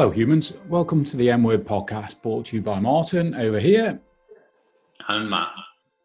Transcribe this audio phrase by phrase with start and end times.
[0.00, 0.54] Hello, humans.
[0.66, 4.00] Welcome to the M Word podcast brought to you by Martin over here.
[5.08, 5.50] And Matt.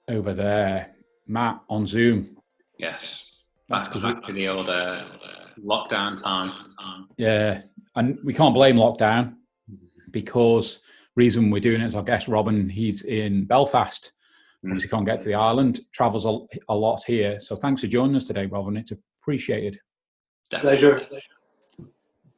[0.09, 0.95] Over there.
[1.27, 2.35] Matt on Zoom.
[2.77, 3.39] Yes.
[3.69, 5.05] Back, back to the old uh,
[5.63, 6.51] lockdown time.
[7.15, 7.61] Yeah.
[7.95, 9.35] And we can't blame lockdown
[10.11, 10.81] because
[11.15, 14.11] reason we're doing it is our guest Robin, he's in Belfast.
[14.65, 14.71] Mm.
[14.71, 17.39] Obviously can't get to the island, travels a, a, lot here.
[17.39, 18.75] So thanks for joining us today, Robin.
[18.75, 19.79] It's appreciated.
[20.51, 20.99] Pleasure.
[20.99, 21.34] Pleasure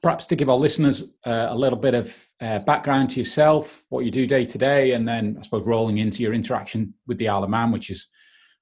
[0.02, 4.06] perhaps to give our listeners uh, a little bit of uh, background to yourself, what
[4.06, 7.28] you do day to day, and then I suppose rolling into your interaction with the
[7.30, 8.08] Isle of Man, which is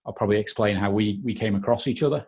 [0.06, 2.28] I'll probably explain how we we came across each other.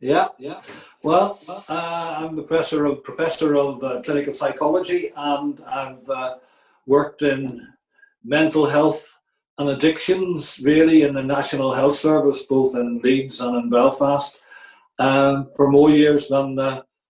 [0.00, 0.60] Yeah, yeah.
[1.02, 6.36] Well, uh, I'm a professor of professor of uh, clinical psychology, and I've uh,
[6.86, 7.66] worked in
[8.24, 9.18] mental health
[9.58, 14.40] and addictions, really, in the National Health Service, both in Leeds and in Belfast,
[14.98, 16.58] um, for more years than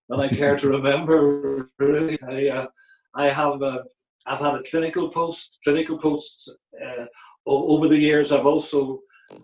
[0.09, 1.71] than I care to remember.
[1.79, 2.67] Really, I, uh,
[3.15, 3.83] I have uh,
[4.27, 6.49] I've had a clinical post, clinical posts
[6.85, 7.07] uh,
[7.47, 8.33] over the years.
[8.33, 9.01] I've also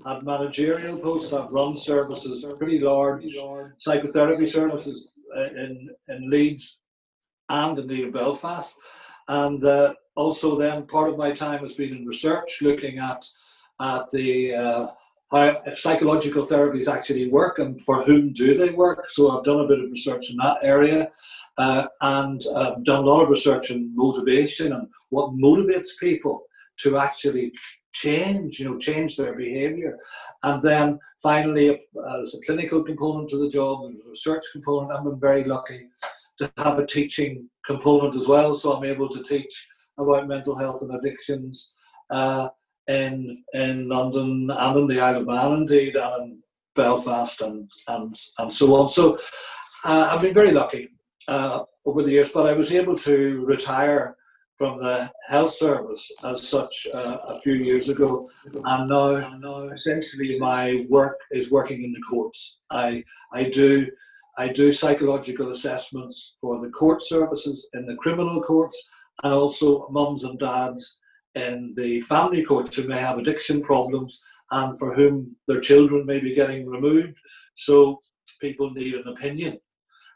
[0.06, 1.32] had managerial posts.
[1.32, 3.24] I've run services, pretty large
[3.78, 6.80] psychotherapy services uh, in in Leeds
[7.48, 8.76] and indeed in Belfast,
[9.28, 13.24] and uh, also then part of my time has been in research, looking at
[13.80, 14.86] at the uh,
[15.30, 19.06] how if psychological therapies actually work and for whom do they work.
[19.12, 21.10] So I've done a bit of research in that area
[21.58, 26.42] uh, and uh, done a lot of research in motivation and what motivates people
[26.78, 27.52] to actually
[27.92, 29.98] change, you know, change their behavior.
[30.42, 34.92] And then finally, uh, there's a clinical component to the job, there's a research component.
[34.92, 35.88] I've been very lucky
[36.38, 38.56] to have a teaching component as well.
[38.56, 41.74] So I'm able to teach about mental health and addictions.
[42.10, 42.48] Uh,
[42.90, 46.42] in in London and in the Isle of Man, indeed, and in
[46.74, 48.88] Belfast and and and so on.
[48.88, 49.16] So
[49.84, 50.88] uh, I've been very lucky
[51.28, 54.16] uh, over the years, but I was able to retire
[54.58, 59.68] from the health service as such uh, a few years ago, and now, and now
[59.68, 62.58] essentially my work is working in the courts.
[62.70, 63.86] I I do.
[64.38, 68.78] I do psychological assessments for the court services in the criminal courts
[69.22, 70.99] and also mums and dads
[71.34, 74.20] in the family courts who may have addiction problems
[74.50, 77.16] and for whom their children may be getting removed.
[77.54, 78.00] So
[78.40, 79.58] people need an opinion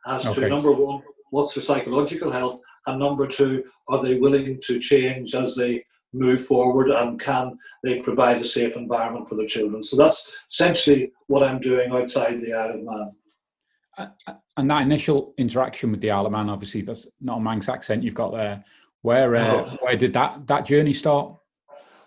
[0.07, 0.43] as okay.
[0.43, 5.35] to number one, what's their psychological health, and number two, are they willing to change
[5.35, 9.83] as they move forward and can they provide a safe environment for their children?
[9.83, 13.13] So that's essentially what I'm doing outside the Isle of Man.
[13.97, 17.69] Uh, and that initial interaction with the Isle of Man, obviously, that's not a Manx
[17.69, 18.65] accent you've got there.
[19.05, 19.79] Where uh, oh.
[19.83, 21.37] where did that that journey start?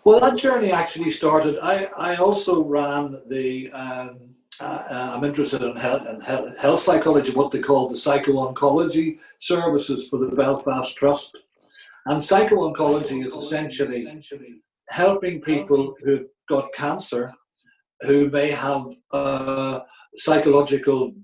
[0.02, 1.56] Well, that journey actually started.
[1.62, 3.70] I I also ran the.
[3.70, 4.18] Um,
[4.60, 10.18] uh, I'm interested in health, in health psychology, what they call the psycho-oncology services for
[10.18, 11.38] the Belfast Trust.
[12.06, 17.32] And psycho-oncology is essentially helping people who've got cancer,
[18.00, 19.82] who may have uh,
[20.16, 21.14] psychological,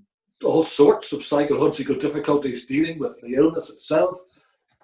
[0.41, 4.17] all sorts of psychological difficulties dealing with the illness itself,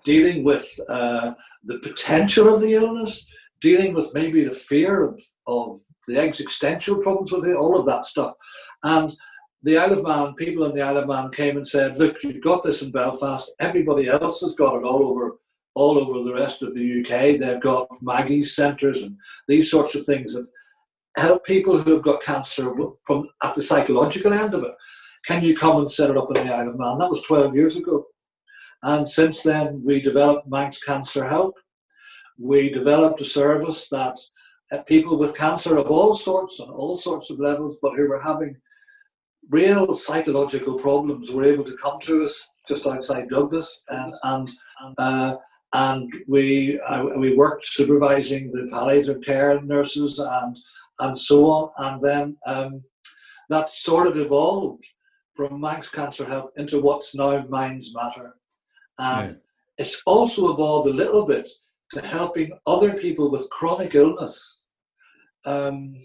[0.03, 1.31] dealing with uh,
[1.63, 3.25] the potential of the illness,
[3.59, 8.06] dealing with maybe the fear of, of the existential problems with it, all of that
[8.06, 8.34] stuff.
[8.84, 9.13] And
[9.63, 12.44] the Isle of Man, people in the Isle of Man came and said, look, you've
[12.44, 15.38] got this in Belfast, everybody else has got it all over
[15.73, 17.40] all over the rest of the UK.
[17.40, 19.16] They've got Maggie's centres and
[19.47, 20.47] these sorts of things that
[21.17, 22.73] help people who have got cancer
[23.06, 24.73] from at the psychological end of it.
[25.25, 26.97] Can you come and set it up in the Isle of Man?
[26.97, 28.06] That was 12 years ago.
[28.83, 31.55] And since then, we developed Manx Cancer Help.
[32.39, 34.17] We developed a service that
[34.71, 38.22] uh, people with cancer of all sorts and all sorts of levels, but who were
[38.22, 38.55] having
[39.49, 44.49] real psychological problems, were able to come to us just outside Douglas, and and
[44.97, 45.35] uh,
[45.73, 50.57] and we uh, we worked supervising the palliative care nurses and
[50.99, 52.81] and so on, and then um,
[53.49, 54.85] that sort of evolved
[55.35, 58.35] from Manx Cancer Help into what's now Minds Matter.
[59.01, 59.39] And
[59.77, 61.49] it's also evolved a little bit
[61.93, 64.65] to helping other people with chronic illness
[65.45, 65.95] um,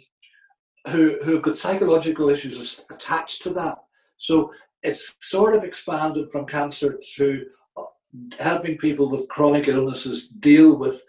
[0.89, 3.79] who, who've got psychological issues attached to that.
[4.17, 4.51] So
[4.83, 7.45] it's sort of expanded from cancer to
[7.77, 7.83] uh,
[8.39, 11.05] helping people with chronic illnesses deal with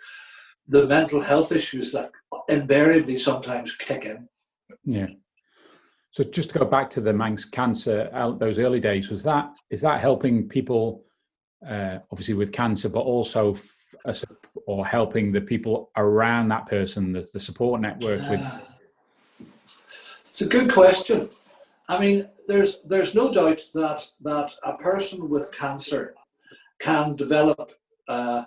[0.68, 2.12] the mental health issues that
[2.50, 4.28] invariably sometimes kick in.
[4.84, 5.08] Yeah.
[6.12, 9.82] So just to go back to the Manx cancer, those early days, was that is
[9.82, 11.04] that helping people
[11.66, 13.56] uh, obviously with cancer, but also
[14.66, 18.42] or helping the people around that person, the, the support network with?
[20.30, 21.32] It's a good question.
[21.90, 26.14] I mean, there's there's no doubt that that a person with cancer
[26.80, 27.72] can develop
[28.08, 28.44] uh,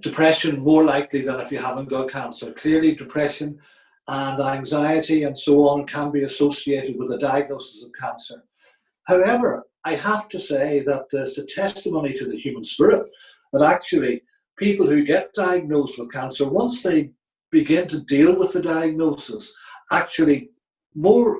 [0.00, 2.52] depression more likely than if you haven't got cancer.
[2.52, 3.58] Clearly, depression
[4.08, 8.42] and anxiety and so on can be associated with a diagnosis of cancer.
[9.06, 13.04] However, I have to say that there's a testimony to the human spirit
[13.52, 14.22] that actually
[14.58, 17.10] people who get diagnosed with cancer, once they
[17.50, 19.52] begin to deal with the diagnosis,
[19.90, 20.50] actually
[20.94, 21.38] more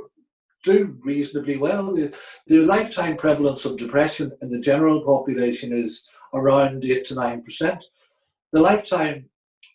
[0.62, 1.94] do reasonably well.
[1.94, 2.12] The,
[2.46, 7.82] the lifetime prevalence of depression in the general population is around 8 to 9%.
[8.52, 9.26] The lifetime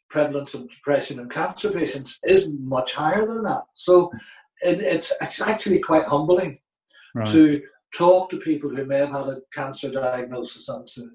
[0.09, 3.63] prevalence of depression in cancer patients is much higher than that.
[3.73, 4.11] So
[4.63, 6.59] it, it's, it's actually quite humbling
[7.15, 7.27] right.
[7.27, 7.61] to
[7.97, 11.09] talk to people who may have had a cancer diagnosis and to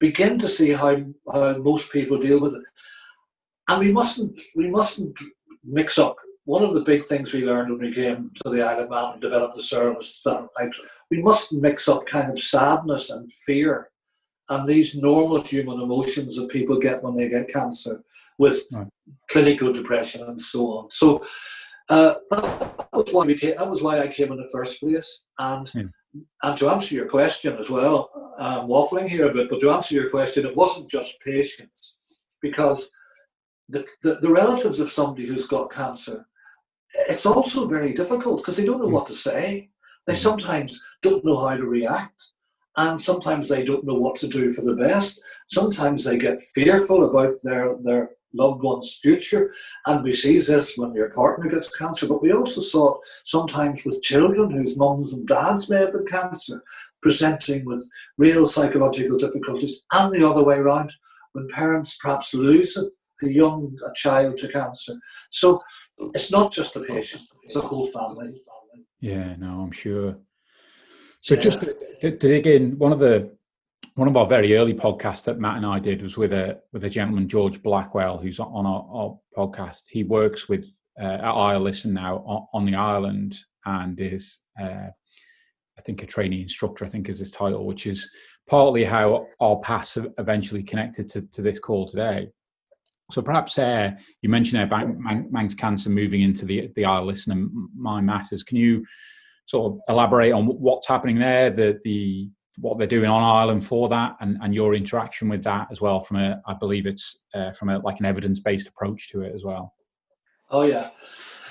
[0.00, 0.96] begin to see how,
[1.32, 2.62] how most people deal with it.
[3.68, 5.18] And we mustn't we mustn't
[5.64, 6.16] mix up.
[6.44, 9.12] One of the big things we learned when we came to the Isle of Man
[9.12, 10.68] and developed the service that I,
[11.10, 13.92] we mustn't mix up kind of sadness and fear
[14.48, 18.02] and these normal human emotions that people get when they get cancer
[18.38, 18.88] with right.
[19.30, 20.88] clinical depression and so on.
[20.90, 21.24] So
[21.88, 25.26] uh, that was why we came, that was why I came in the first place.
[25.38, 25.86] And hmm.
[26.42, 29.94] And to answer your question as well, I'm waffling here a bit, but to answer
[29.94, 31.98] your question, it wasn't just patients
[32.40, 32.90] because
[33.68, 36.26] the, the, the relatives of somebody who's got cancer,
[37.08, 39.70] it's also very difficult because they don't know what to say.
[40.06, 40.20] They hmm.
[40.20, 42.20] sometimes don't know how to react
[42.76, 45.20] and sometimes they don't know what to do for the best.
[45.46, 49.52] Sometimes they get fearful about their, their loved one's future.
[49.86, 53.84] And we see this when your partner gets cancer, but we also saw it sometimes
[53.84, 56.62] with children whose mums and dads may have had cancer,
[57.02, 57.88] presenting with
[58.18, 60.92] real psychological difficulties, and the other way around,
[61.32, 62.84] when parents perhaps lose a,
[63.26, 64.94] a young a child to cancer.
[65.30, 65.62] So
[66.14, 68.34] it's not just the patient, it's the whole family.
[69.00, 70.16] Yeah, no, I'm sure.
[71.22, 71.40] So yeah.
[71.40, 73.30] just to, to, to dig in, one of the
[73.94, 76.84] one of our very early podcasts that Matt and I did was with a with
[76.84, 79.82] a gentleman George Blackwell who's on our, our podcast.
[79.90, 84.88] He works with uh, at Isle Listen now on, on, the island and is uh,
[85.78, 86.84] I think a trainee instructor.
[86.84, 88.10] I think is his title, which is
[88.48, 92.28] partly how our paths eventually connected to, to this call today.
[93.10, 93.90] So perhaps uh,
[94.22, 98.42] you mentioned about Manx cancer moving into the the Isle and Mind Matters.
[98.42, 98.84] Can you
[99.46, 103.88] sort of elaborate on what's happening there, the the what they're doing on Ireland for
[103.88, 106.00] that, and, and your interaction with that as well.
[106.00, 109.34] From a, I believe it's uh, from a like an evidence based approach to it
[109.34, 109.74] as well.
[110.50, 110.90] Oh yeah,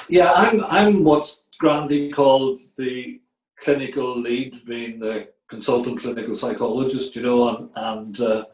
[0.10, 0.32] yeah.
[0.34, 3.20] I'm I'm what's grandly called the
[3.60, 8.46] clinical lead, being the consultant clinical psychologist, you know, and and uh,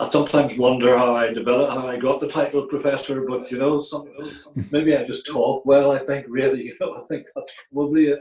[0.00, 3.80] I sometimes wonder how I developed, how I got the title professor, but you know,
[3.80, 4.04] some,
[4.70, 5.90] maybe I just talk well.
[5.90, 8.20] I think really, you know, I think that's probably it.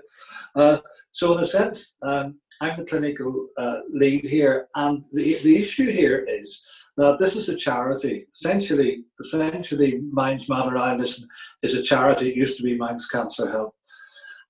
[0.55, 0.79] Uh,
[1.11, 5.91] so in a sense, um, I'm the clinical uh, lead here, and the the issue
[5.91, 6.65] here is
[6.97, 8.27] that this is a charity.
[8.33, 11.27] Essentially, essentially, Minds Matter Isle Listen
[11.61, 12.29] is a charity.
[12.29, 13.75] It used to be Manx Cancer Help,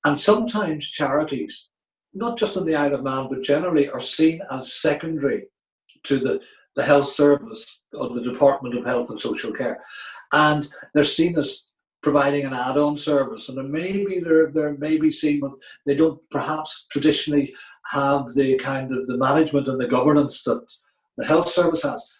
[0.05, 1.71] and sometimes charities,
[2.13, 5.47] not just in the Isle of Man, but generally, are seen as secondary
[6.03, 6.41] to the
[6.77, 9.83] the health service or the Department of Health and Social Care.
[10.31, 11.63] And they're seen as
[12.03, 17.53] providing an add-on service and maybe they're they're maybe seen with they don't perhaps traditionally
[17.91, 20.63] have the kind of the management and the governance that
[21.17, 22.13] the health service has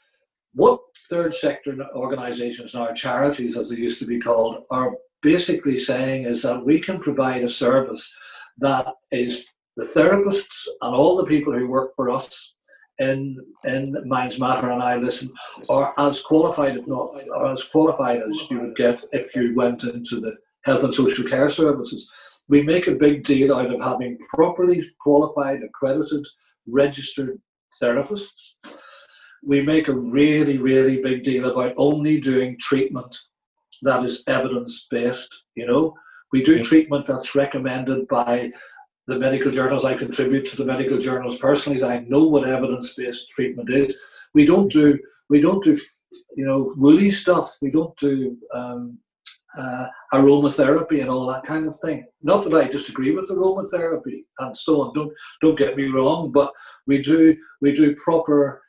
[0.56, 6.24] what third sector organizations now charities as they used to be called are basically saying
[6.24, 8.12] is that we can provide a service
[8.58, 9.46] that is
[9.78, 12.56] the therapists and all the people who work for us
[13.00, 15.32] in in Minds Matter and Isle Listen
[15.70, 19.84] are as qualified, if not, or as qualified as you would get if you went
[19.84, 20.36] into the
[20.66, 22.10] health and social care services.
[22.50, 26.26] We make a big deal out of having properly qualified, accredited,
[26.66, 27.40] registered
[27.82, 28.54] therapists.
[29.44, 33.16] We make a really, really big deal about only doing treatment
[33.82, 35.46] that is evidence based.
[35.56, 35.94] You know,
[36.32, 38.52] we do treatment that's recommended by
[39.08, 39.86] the medical journals.
[39.86, 41.84] I contribute to the medical journals personally.
[41.84, 43.98] I know what evidence-based treatment is.
[44.34, 45.00] We don't do
[45.30, 45.78] we don't do
[46.36, 47.58] you know woolly stuff.
[47.62, 49.00] We don't do um,
[49.58, 52.06] uh, aromatherapy and all that kind of thing.
[52.22, 54.94] Not that I disagree with aromatherapy and so on.
[54.94, 55.12] Don't
[55.42, 56.52] don't get me wrong, but
[56.86, 58.62] we do we do proper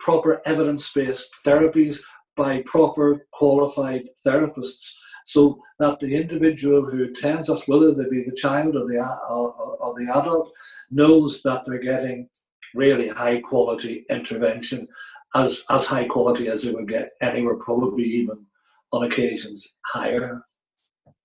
[0.00, 2.00] proper evidence-based therapies
[2.36, 4.90] by proper qualified therapists
[5.26, 9.50] so that the individual who attends us, whether they be the child or the, or,
[9.80, 10.52] or the adult,
[10.88, 12.28] knows that they're getting
[12.76, 14.86] really high quality intervention,
[15.34, 18.46] as, as high quality as they would get anywhere, probably even
[18.92, 20.42] on occasions higher.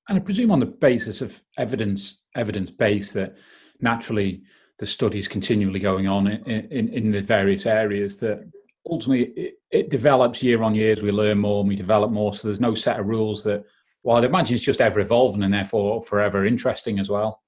[0.10, 3.36] And I presume on the basis of evidence, evidence based that
[3.82, 4.42] naturally
[4.80, 8.50] the studies continually going on in, in, in the various areas that
[8.90, 12.34] ultimately it, it, develops year on year as we learn more and we develop more.
[12.34, 13.64] So there's no set of rules that,
[14.04, 17.42] well, I'd imagine it's just ever evolving and therefore forever interesting as well.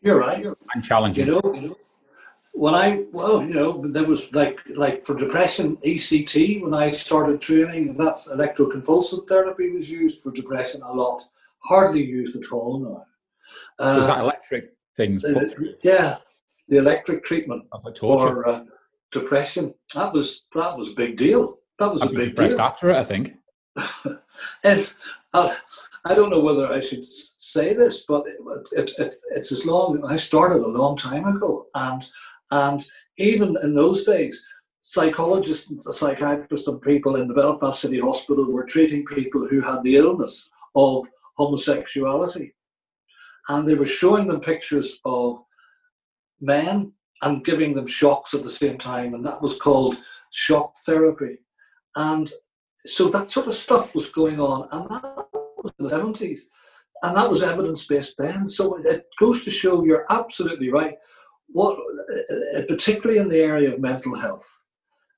[0.00, 0.44] You're right.
[0.74, 1.26] And challenging.
[1.26, 1.76] You know, you know,
[2.52, 7.40] when I, well, you know, there was like, like for depression, ECT, when I started
[7.40, 11.22] training, that electroconvulsive therapy was used for depression a lot.
[11.60, 13.06] Hardly used at all now.
[13.78, 15.24] Uh, was that electric things?
[15.24, 15.48] Uh,
[15.82, 16.16] yeah,
[16.68, 18.64] the electric treatment like for uh,
[19.12, 19.74] depression.
[19.94, 21.58] That was that was a big deal.
[21.78, 22.60] That was I'd a big deal.
[22.60, 23.34] After it, I think.
[24.64, 24.92] and
[25.34, 25.54] uh,
[26.04, 30.04] I don't know whether I should say this, but it, it, it, it's as long.
[30.06, 32.06] I started a long time ago, and
[32.50, 32.84] and
[33.18, 34.44] even in those days,
[34.80, 39.82] psychologists and psychiatrists and people in the Belfast City Hospital were treating people who had
[39.82, 42.54] the illness of homosexuality,
[43.48, 45.38] and they were showing them pictures of
[46.40, 49.96] men and giving them shocks at the same time, and that was called
[50.30, 51.38] shock therapy.
[51.94, 52.30] And
[52.86, 56.40] so that sort of stuff was going on, and that was in the 70s.
[57.02, 58.48] And that was evidence based then.
[58.48, 60.96] So it goes to show you're absolutely right.
[61.48, 64.46] What, uh, particularly in the area of mental health,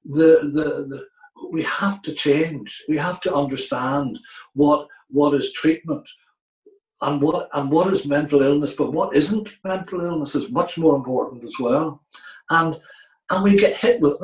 [0.05, 1.07] the, the, the
[1.53, 2.85] we have to change.
[2.89, 4.19] We have to understand
[4.55, 6.09] what what is treatment,
[7.03, 10.97] and what and what is mental illness, but what isn't mental illness is much more
[10.97, 12.03] important as well.
[12.51, 12.81] And
[13.35, 14.17] and we get hit with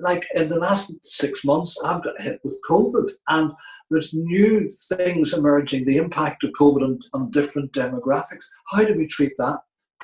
[0.00, 3.52] like in the last six months, I've got hit with COVID, and
[3.90, 5.84] there's new things emerging.
[5.84, 8.46] The impact of COVID on, on different demographics.
[8.70, 9.60] How do we treat that?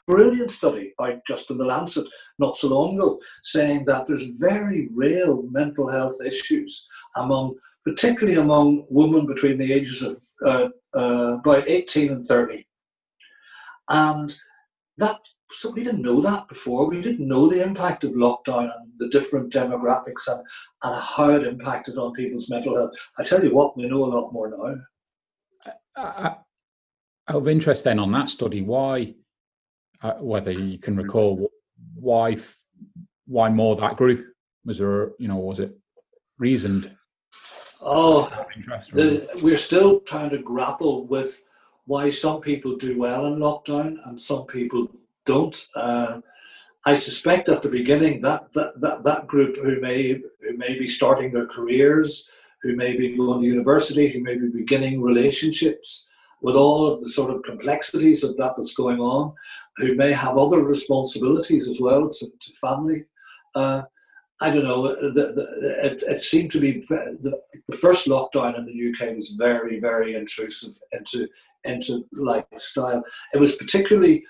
[0.07, 2.07] Brilliant study by Justin the Lancet
[2.39, 6.87] not so long ago, saying that there's very real mental health issues
[7.17, 12.67] among particularly among women between the ages of uh, uh, about 18 and 30.
[13.89, 14.37] And
[14.99, 15.19] that,
[15.53, 16.89] so we didn't know that before.
[16.89, 20.43] We didn't know the impact of lockdown and the different demographics and,
[20.83, 22.93] and how it impacted on people's mental health.
[23.19, 25.73] I tell you what, we know a lot more now.
[25.97, 26.35] Uh,
[27.29, 29.15] out of interest then on that study, why,
[30.03, 31.51] uh, whether you can recall,
[31.95, 32.37] why,
[33.27, 34.27] why more that group?
[34.65, 35.77] Was there, you know, was it
[36.39, 36.95] reasoned?
[37.81, 38.31] Oh,
[38.93, 41.43] the, we're still trying to grapple with
[41.87, 44.89] why some people do well in lockdown and some people
[45.33, 45.57] don't.
[45.75, 46.21] Uh,
[46.85, 50.87] I suspect at the beginning that, that that that group who may who may be
[50.87, 52.11] starting their careers,
[52.63, 56.09] who may be going to university, who may be beginning relationships,
[56.41, 59.35] with all of the sort of complexities of that that's going on,
[59.77, 63.05] who may have other responsibilities as well to, to family.
[63.55, 63.83] Uh,
[64.43, 64.83] I don't know.
[65.17, 65.45] The, the,
[65.87, 70.15] it, it, seemed to be the, the, first lockdown in the UK was very, very
[70.15, 71.29] intrusive into
[71.65, 73.03] into lifestyle.
[73.35, 74.25] It was particularly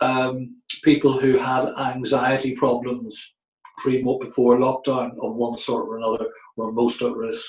[0.00, 3.32] um, people who had anxiety problems
[3.78, 7.46] pre before lockdown of one sort or another were most at risk.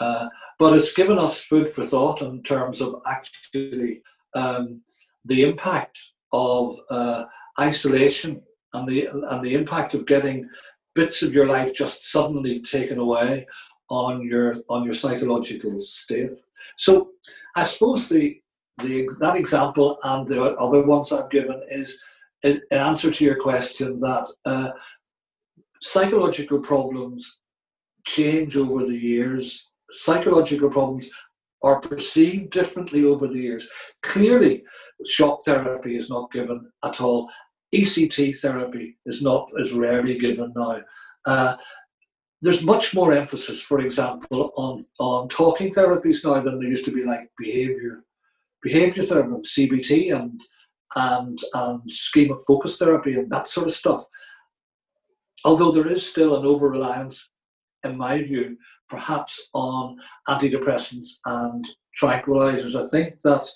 [0.00, 0.28] Uh,
[0.58, 4.02] but it's given us food for thought in terms of actually
[4.34, 4.82] um,
[5.24, 5.98] the impact
[6.32, 7.24] of uh,
[7.60, 8.42] isolation
[8.72, 10.48] and the and the impact of getting
[10.94, 13.46] bits of your life just suddenly taken away
[13.88, 16.30] on your on your psychological state.
[16.76, 17.10] So
[17.54, 18.40] I suppose the
[18.78, 22.00] the that example and the other ones I've given is
[22.44, 24.70] an answer to your question that uh,
[25.82, 27.38] psychological problems
[28.06, 29.70] change over the years.
[29.90, 31.08] Psychological problems
[31.62, 33.66] are perceived differently over the years.
[34.02, 34.62] Clearly,
[35.06, 37.30] shock therapy is not given at all.
[37.74, 40.80] ECT therapy is not as rarely given now.
[41.24, 41.56] Uh,
[42.42, 46.92] there's much more emphasis, for example, on, on talking therapies now than there used to
[46.92, 48.04] be like behavior
[48.62, 50.40] behavior therapy, CBT and
[50.94, 54.04] and and schema focus therapy and that sort of stuff.
[55.44, 57.30] Although there is still an over reliance,
[57.84, 58.56] in my view,
[58.88, 59.96] perhaps on
[60.28, 61.66] antidepressants and
[62.00, 62.74] tranquilizers.
[62.74, 63.48] I think that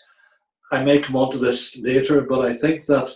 [0.72, 3.10] I may come on to this later, but I think that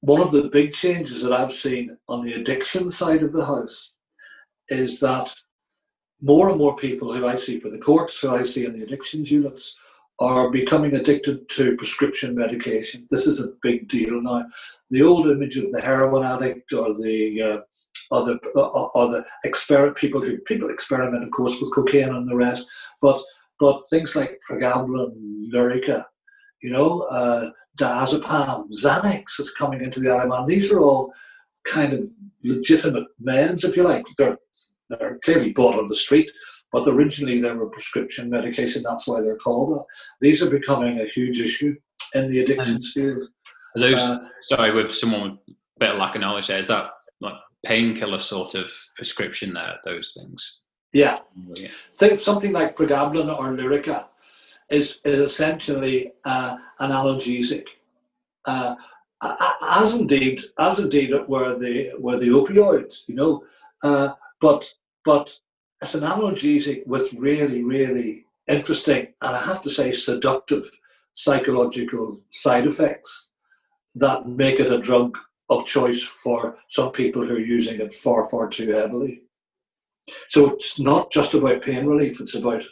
[0.00, 3.98] one of the big changes that I've seen on the addiction side of the house
[4.68, 5.34] is that
[6.22, 8.84] more and more people who I see for the courts, who I see in the
[8.84, 9.76] addictions units,
[10.20, 13.06] are becoming addicted to prescription medication.
[13.10, 14.46] This is a big deal now.
[14.90, 17.60] The old image of the heroin addict or the uh,
[18.10, 18.38] or the
[18.94, 22.66] or the experiment people who people experiment, of course, with cocaine and the rest,
[23.00, 23.22] but
[23.60, 26.06] but things like pregabalin, Lyrica,
[26.62, 31.12] you know, uh, diazepam, Xanax is coming into the Iron These are all
[31.64, 32.08] kind of
[32.42, 34.04] legitimate meds, if you like.
[34.16, 34.38] They're,
[34.88, 36.30] they're clearly bought on the street,
[36.72, 38.82] but originally they were prescription medication.
[38.82, 39.84] That's why they're called that.
[40.20, 41.76] These are becoming a huge issue
[42.14, 43.28] in the addictions field.
[43.74, 46.58] Those uh, sorry with someone with a bit of lack of knowledge there?
[46.58, 47.34] Is that like
[47.64, 49.76] painkiller sort of prescription there?
[49.84, 50.60] Those things.
[50.92, 51.18] Yeah.
[51.54, 51.68] yeah.
[51.92, 54.08] Think something like pregabalin or Lyrica
[54.70, 57.66] is is essentially uh, an analgesic.
[58.44, 58.74] Uh,
[59.22, 63.44] as indeed, as indeed were the were the opioids, you know,
[63.82, 64.72] uh, but
[65.04, 65.32] but
[65.82, 70.70] it's an analgesic with really really interesting and I have to say seductive
[71.12, 73.30] psychological side effects
[73.94, 75.16] that make it a drug
[75.48, 79.22] of choice for some people who are using it far far too heavily.
[80.28, 82.62] So it's not just about pain relief; it's about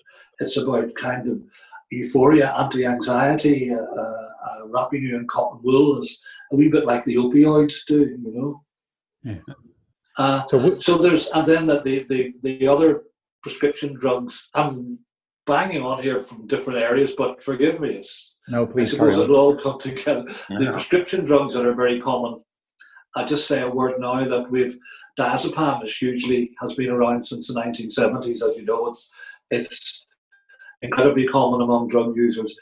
[0.41, 1.43] it's about kind of
[1.91, 6.21] euphoria, anti-anxiety, uh, uh, uh, wrapping you in cotton wool is
[6.53, 8.65] a wee bit like the opioids do, you know.
[9.25, 9.55] Yeah.
[10.19, 13.05] Uh, so, so there's and then the, the the other
[13.43, 14.49] prescription drugs.
[14.55, 14.99] I'm
[15.47, 17.91] banging on here from different areas, but forgive me.
[17.91, 18.91] It's no, please.
[18.91, 20.25] I suppose it'll all come together.
[20.51, 20.59] Yeah.
[20.59, 22.41] The prescription drugs that are very common.
[23.17, 24.77] I just say a word now that we've
[25.19, 28.43] diazepam is hugely has been around since the 1970s.
[28.43, 29.11] As you know, it's
[29.51, 30.07] it's
[30.83, 32.55] incredibly common among drug users.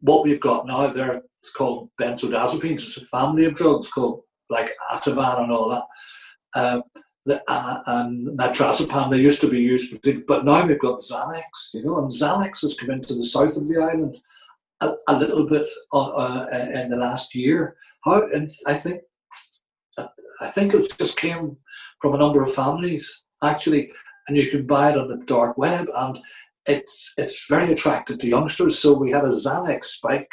[0.00, 2.74] What we've got now there is called benzodiazepines.
[2.74, 5.84] It's a family of drugs called like Ativan and all that.
[6.54, 6.80] Uh,
[7.26, 9.96] the, uh, and nitrazepam, they used to be used,
[10.26, 13.66] but now we've got Xanax, you know, and Xanax has come into the south of
[13.66, 14.18] the island
[14.82, 17.76] a, a little bit uh, uh, in the last year.
[18.04, 19.02] How, and I think,
[19.98, 21.56] I think it just came
[22.00, 23.90] from a number of families actually,
[24.28, 26.18] and you can buy it on the dark web, and
[26.66, 28.78] it's it's very attractive to youngsters.
[28.78, 30.30] So we had a Xanax spike,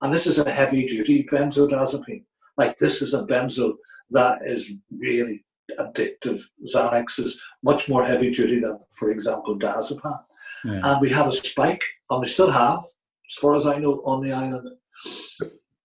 [0.00, 2.24] and this is a heavy duty benzodiazepine.
[2.56, 3.74] Like this is a benzo
[4.10, 5.44] that is really
[5.78, 6.40] addictive.
[6.74, 10.20] Xanax is much more heavy duty than, for example, diazepam.
[10.64, 10.80] Yeah.
[10.84, 14.22] And we had a spike, and we still have, as far as I know, on
[14.22, 14.68] the island.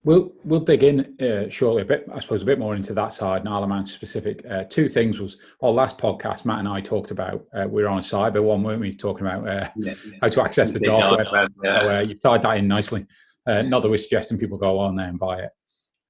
[0.03, 3.11] We'll we'll dig in uh, shortly a bit, I suppose, a bit more into that
[3.11, 4.45] side and Isle of Man specific.
[4.47, 6.45] Uh, two things was our last podcast.
[6.45, 8.93] Matt and I talked about uh, we were on a cyber one, weren't we?
[8.93, 10.17] Talking about uh, yeah, yeah.
[10.21, 11.27] how to access the dark web.
[11.31, 11.81] web yeah.
[11.81, 13.07] so, uh, you've tied that in nicely.
[13.47, 15.49] Uh, not that we're suggesting people go on there and buy it.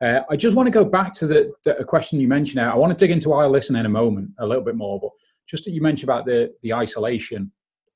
[0.02, 2.60] Uh, I just want to go back to the, the question you mentioned.
[2.60, 5.12] I want to dig into listen in a moment a little bit more, but
[5.48, 7.52] just that you mentioned about the the isolation,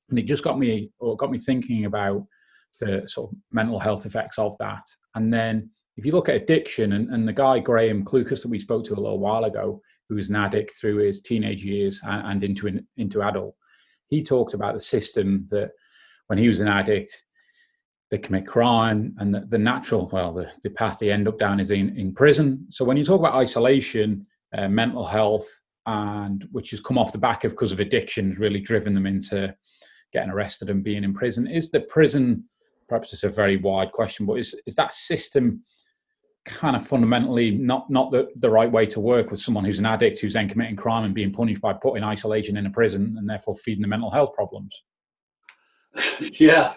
[0.08, 2.26] and it just got me or got me thinking about
[2.78, 4.84] the sort of mental health effects of that,
[5.14, 8.58] and then if you look at addiction, and, and the guy Graham Clucas that we
[8.58, 12.26] spoke to a little while ago, who was an addict through his teenage years and,
[12.26, 13.54] and into into adult,
[14.06, 15.70] he talked about the system that
[16.28, 17.24] when he was an addict,
[18.10, 21.60] they commit crime, and the, the natural well, the, the path they end up down
[21.60, 22.66] is in, in prison.
[22.70, 25.48] So when you talk about isolation, uh, mental health,
[25.86, 29.54] and which has come off the back of because of addictions, really driven them into
[30.12, 31.46] getting arrested and being in prison.
[31.46, 32.44] Is the prison
[32.90, 35.62] perhaps it's a very wide question, but is is that system
[36.44, 39.86] kind of fundamentally not not the, the right way to work with someone who's an
[39.86, 43.14] addict who's then committing crime and being punished by put in isolation in a prison
[43.18, 44.82] and therefore feeding the mental health problems
[46.40, 46.72] yeah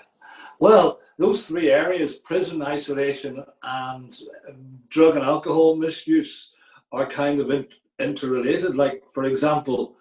[0.59, 4.19] well those three areas prison isolation and
[4.89, 6.52] drug and alcohol misuse
[6.91, 7.65] are kind of in,
[7.99, 9.95] interrelated like for example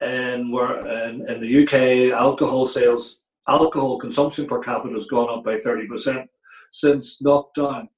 [0.00, 1.74] in, where, in, in the uk
[2.18, 6.26] alcohol sales alcohol consumption per capita has gone up by 30%
[6.70, 7.88] since lockdown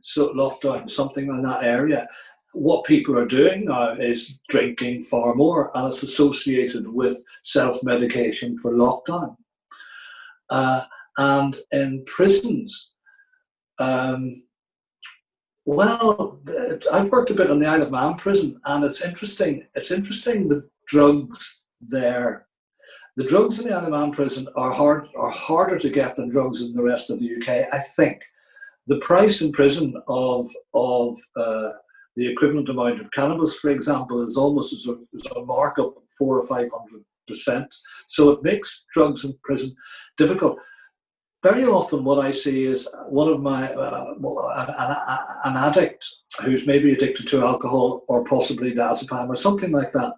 [0.00, 2.06] so lockdown, something in that area.
[2.54, 8.58] What people are doing now is drinking far more, and it's associated with self medication
[8.58, 9.36] for lockdown.
[10.50, 10.84] Uh,
[11.18, 12.94] and in prisons,
[13.78, 14.42] um,
[15.64, 16.40] well,
[16.92, 19.66] I've worked a bit on the Isle of Man prison, and it's interesting.
[19.74, 22.46] It's interesting the drugs there.
[23.16, 26.30] The drugs in the Isle of Man prison are hard are harder to get than
[26.30, 28.22] drugs in the rest of the UK, I think,
[28.88, 31.72] the price in prison of of uh,
[32.16, 36.02] the equivalent amount of cannabis, for example, is almost as a, as a markup of
[36.18, 37.72] four or five hundred percent.
[38.08, 39.74] So it makes drugs in prison
[40.16, 40.58] difficult.
[41.42, 44.96] Very often, what I see is one of my uh, an,
[45.44, 46.06] an, addict
[46.44, 50.14] who's maybe addicted to alcohol or possibly diazepam or something like that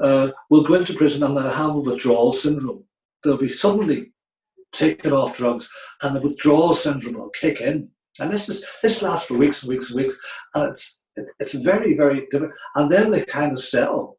[0.00, 2.84] uh, will go into prison and they'll have a withdrawal syndrome.
[3.22, 4.12] They'll be suddenly
[4.72, 5.68] taken off drugs,
[6.02, 7.88] and the withdrawal syndrome will kick in.
[8.18, 10.18] And this is this lasts for weeks and weeks and weeks,
[10.54, 11.04] and it's
[11.38, 12.52] it's very very difficult.
[12.76, 14.18] And then they kind of settle.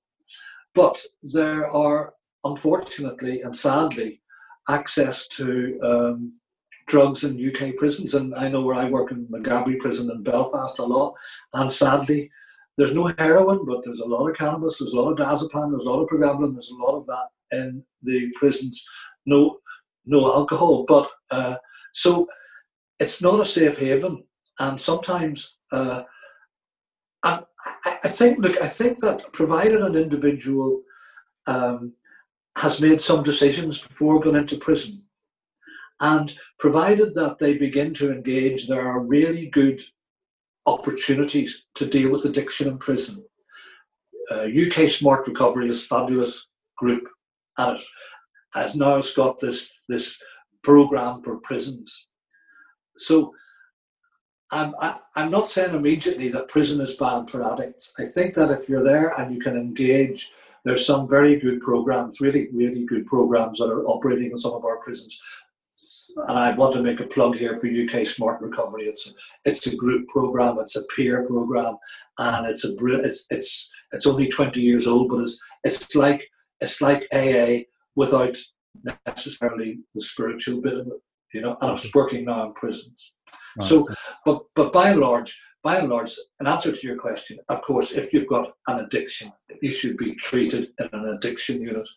[0.76, 4.22] But there are unfortunately and sadly
[4.70, 6.34] access to um,
[6.88, 10.80] drugs in UK prisons, and I know where I work in Maghaberry prison in Belfast
[10.80, 11.14] a lot,
[11.54, 12.30] and sadly.
[12.78, 15.86] There's no heroin, but there's a lot of cannabis, there's a lot of diazepam, there's
[15.86, 18.86] a lot of pregabalin, there's a lot of that in the prisons.
[19.26, 19.58] No,
[20.06, 20.86] no alcohol.
[20.88, 21.56] But uh,
[21.94, 22.28] so
[23.00, 24.24] it's not a safe haven.
[24.60, 26.04] and sometimes uh,
[27.24, 27.44] and
[27.86, 30.82] I, I, think look, I think that provided an individual
[31.48, 31.94] um,
[32.58, 35.04] has made some decisions before going into prison,
[36.00, 39.80] and provided that they begin to engage, there are really good
[40.66, 43.24] opportunities to deal with addiction in prison.
[44.32, 47.04] Uh, UK Smart Recovery is a fabulous group,
[47.58, 47.86] and it
[48.54, 50.22] has now got this this
[50.64, 52.08] program for prisons.
[52.98, 53.34] So
[54.52, 57.94] I'm, I, am i am not saying immediately that prison is bad for addicts.
[58.00, 60.32] I think that if you're there and you can engage,
[60.66, 64.66] there's some very good programs, really, really good programs that are operating in some of
[64.66, 65.20] our prisons.
[66.28, 68.86] And I want to make a plug here for UK Smart Recovery.
[68.86, 69.12] It's a,
[69.46, 71.78] it's a group program, it's a peer program,
[72.18, 76.28] and it's a it's it's it's only 20 years old, but it's it's like
[76.60, 77.66] it's like AA
[77.96, 78.36] without
[79.06, 81.02] necessarily the spiritual bit of it,
[81.34, 81.56] you know.
[81.62, 82.00] And it's mm-hmm.
[82.00, 83.14] working now in prisons.
[83.62, 83.88] So,
[84.26, 87.92] but but by and large, by and large, an answer to your question, of course,
[87.92, 91.90] if you've got an addiction, you should be treated in an addiction unit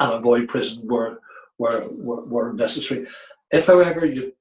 [0.00, 1.20] and avoid prison where
[1.58, 3.06] where where, where necessary.
[3.52, 4.32] If, however, you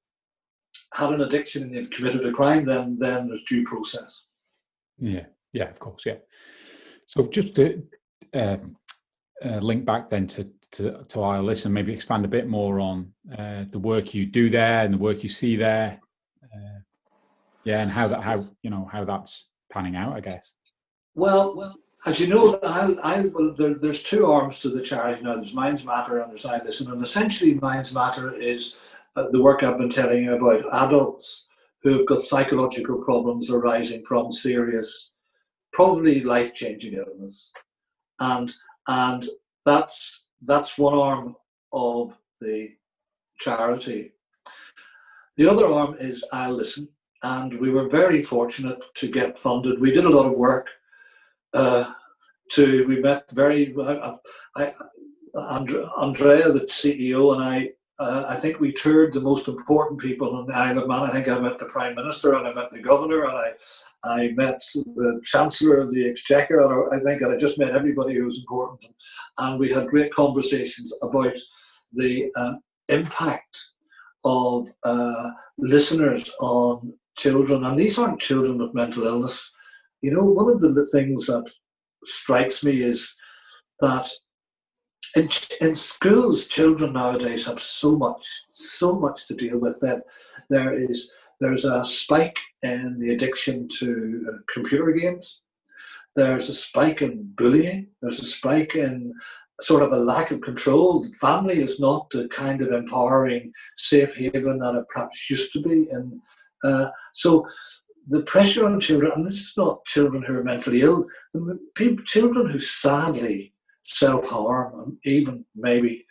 [0.91, 4.23] had an addiction and you've committed a crime, then then there's due process.
[4.97, 6.17] Yeah, yeah, of course, yeah.
[7.05, 7.83] So just to
[8.33, 8.57] uh,
[9.45, 13.13] uh, link back then to to, to ILS and maybe expand a bit more on
[13.37, 15.99] uh, the work you do there and the work you see there
[16.43, 16.79] uh,
[17.63, 20.53] yeah, and how that how you know how that's panning out, I guess.
[21.15, 25.21] Well, well, as you know, I, I well, there, there's two arms to the charity
[25.21, 25.35] now.
[25.35, 28.77] There's Minds Matter and there's Isle Listen, and essentially Minds Matter is
[29.15, 31.45] uh, the work I've been telling you about adults
[31.83, 35.11] who've got psychological problems arising from serious,
[35.73, 37.51] probably life-changing illness,
[38.19, 38.53] and
[38.87, 39.27] and
[39.65, 41.35] that's that's one arm
[41.71, 42.69] of the
[43.39, 44.13] charity.
[45.37, 46.89] The other arm is Isle Listen,
[47.23, 49.79] and we were very fortunate to get funded.
[49.79, 50.69] We did a lot of work.
[51.53, 51.91] Uh,
[52.51, 53.73] to we met very.
[53.79, 54.15] I,
[54.55, 54.73] I,
[55.97, 57.69] Andrea, the CEO, and I.
[57.99, 61.03] Uh, I think we toured the most important people in the Isle of Man.
[61.03, 63.51] I think I met the Prime Minister and I met the Governor and I,
[64.03, 68.25] I met the Chancellor of the Exchequer and I think I just met everybody who
[68.25, 68.87] was important.
[69.37, 71.37] And we had great conversations about
[71.93, 72.53] the uh,
[72.87, 73.59] impact
[74.23, 75.29] of uh,
[75.59, 79.51] listeners on children, and these aren't children with mental illness.
[80.01, 81.49] You know, one of the things that
[82.05, 83.15] strikes me is
[83.79, 84.09] that
[85.15, 90.03] in, in schools, children nowadays have so much, so much to deal with that
[90.49, 95.41] there is there's a spike in the addiction to uh, computer games.
[96.15, 97.87] There's a spike in bullying.
[98.01, 99.13] There's a spike in
[99.61, 101.01] sort of a lack of control.
[101.01, 105.61] The family is not the kind of empowering safe haven that it perhaps used to
[105.61, 105.87] be.
[105.89, 106.21] And
[106.63, 107.47] uh, so
[108.09, 111.05] the pressure on children, and this is not children who are mentally ill,
[111.75, 116.05] people, children who sadly self harm and even maybe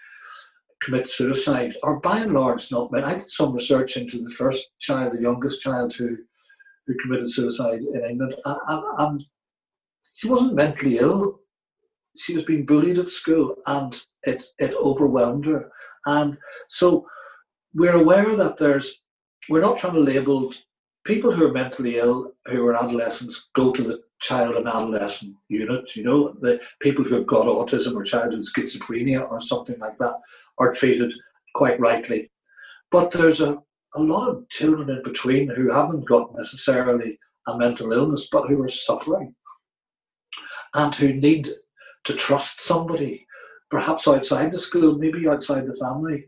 [0.83, 3.05] commit suicide are by and large not men.
[3.05, 6.17] I did some research into the first child, the youngest child who
[6.87, 9.23] who committed suicide in England, and, and
[10.05, 11.41] she wasn't mentally ill
[12.17, 15.71] she was being bullied at school and it, it overwhelmed her.
[16.07, 16.37] And
[16.69, 17.07] so
[17.75, 19.03] we're aware that there's,
[19.49, 20.53] we're not trying to label
[21.05, 25.97] people who are mentally ill, who are adolescents, go to the child and adolescent unit.
[25.97, 30.17] You know, the people who have got autism or childhood schizophrenia or something like that
[30.59, 31.13] are treated
[31.55, 32.31] quite rightly.
[32.91, 33.59] But there's a,
[33.95, 38.63] a lot of children in between who haven't got necessarily a mental illness, but who
[38.63, 39.35] are suffering
[40.75, 41.49] and who need
[42.05, 43.27] to trust somebody,
[43.71, 46.27] perhaps outside the school, maybe outside the family,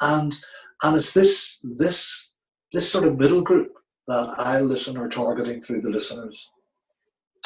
[0.00, 0.34] and
[0.82, 2.32] and it's this this
[2.74, 3.72] this sort of middle group
[4.08, 6.50] that Isle Listen or targeting through the listeners.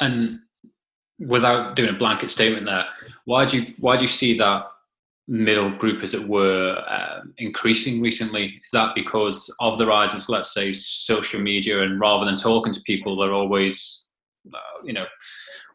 [0.01, 0.39] And
[1.19, 2.85] without doing a blanket statement there,
[3.25, 4.65] why do you why do you see that
[5.27, 8.59] middle group, as it were, um, increasing recently?
[8.65, 12.73] Is that because of the rise of, let's say, social media, and rather than talking
[12.73, 14.07] to people, they're always,
[14.53, 15.05] uh, you know,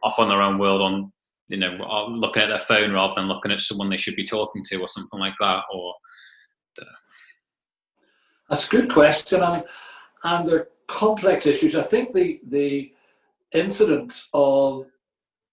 [0.03, 1.13] off on their own world on
[1.49, 1.75] you know
[2.09, 4.89] looking at their phone rather than looking at someone they should be talking to or
[4.89, 5.95] something like that or
[8.49, 9.65] that's a good question and,
[10.25, 12.93] and they're complex issues i think the the
[13.53, 14.87] incidence of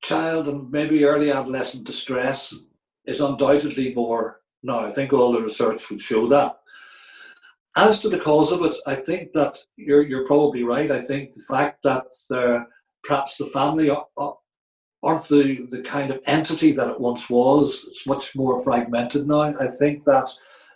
[0.01, 2.55] child and maybe early adolescent distress
[3.05, 6.57] is undoubtedly more now i think all the research would show that
[7.77, 11.31] as to the cause of it i think that you're, you're probably right i think
[11.33, 12.05] the fact that
[13.03, 13.89] perhaps the family
[15.03, 17.85] aren't the, the kind of entity that it once was.
[17.87, 19.41] It's much more fragmented now.
[19.59, 20.29] I think that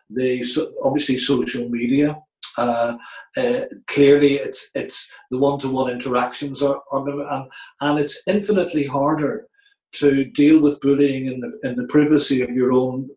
[0.09, 0.43] the
[0.83, 2.17] obviously social media
[2.57, 2.97] Uh,
[3.37, 9.47] uh, clearly, it's it's the one-to-one interactions are, are and, and it's infinitely harder
[9.93, 13.09] to deal with bullying in the in the privacy of your own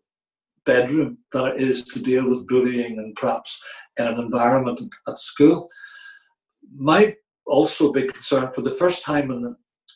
[0.65, 3.61] bedroom than it is to deal with bullying and perhaps
[3.97, 5.67] in an environment at school.
[6.75, 9.55] My also big concern for the first time in the,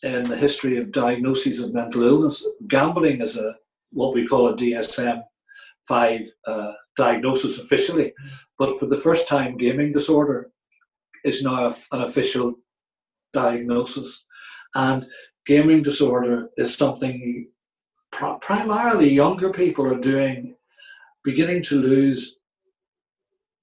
[0.10, 3.56] in the history of diagnoses of mental illness, gambling is a
[3.91, 5.21] what we call a DSM
[5.88, 8.13] five uh, diagnosis officially,
[8.58, 10.51] but for the first time, gaming disorder
[11.23, 12.56] is now an official
[13.34, 14.25] diagnosis,
[14.75, 15.06] and
[15.45, 17.49] gaming disorder is something
[18.12, 20.56] primarily younger people are doing,
[21.23, 22.38] beginning to lose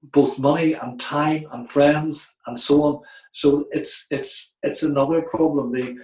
[0.03, 3.01] both money and time and friends and so on.
[3.33, 5.73] So it's it's it's another problem.
[5.73, 5.97] The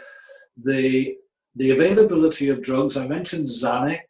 [0.62, 1.16] the
[1.56, 2.96] the availability of drugs.
[2.96, 4.00] I mentioned Xanax.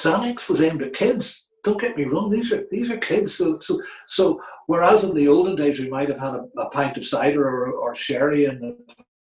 [0.00, 1.45] Xanax was aimed at kids.
[1.66, 3.34] Don't get me wrong; these are these are kids.
[3.34, 6.96] So so so whereas in the olden days we might have had a, a pint
[6.96, 8.76] of cider or, or sherry in the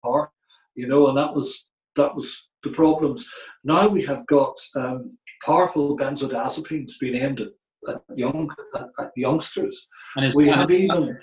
[0.03, 0.31] park,
[0.75, 3.29] you know, and that was that was the problems.
[3.63, 7.49] Now we have got um, powerful benzodiazepines being aimed at,
[7.87, 9.87] at young at, at youngsters.
[10.17, 11.19] And we have even.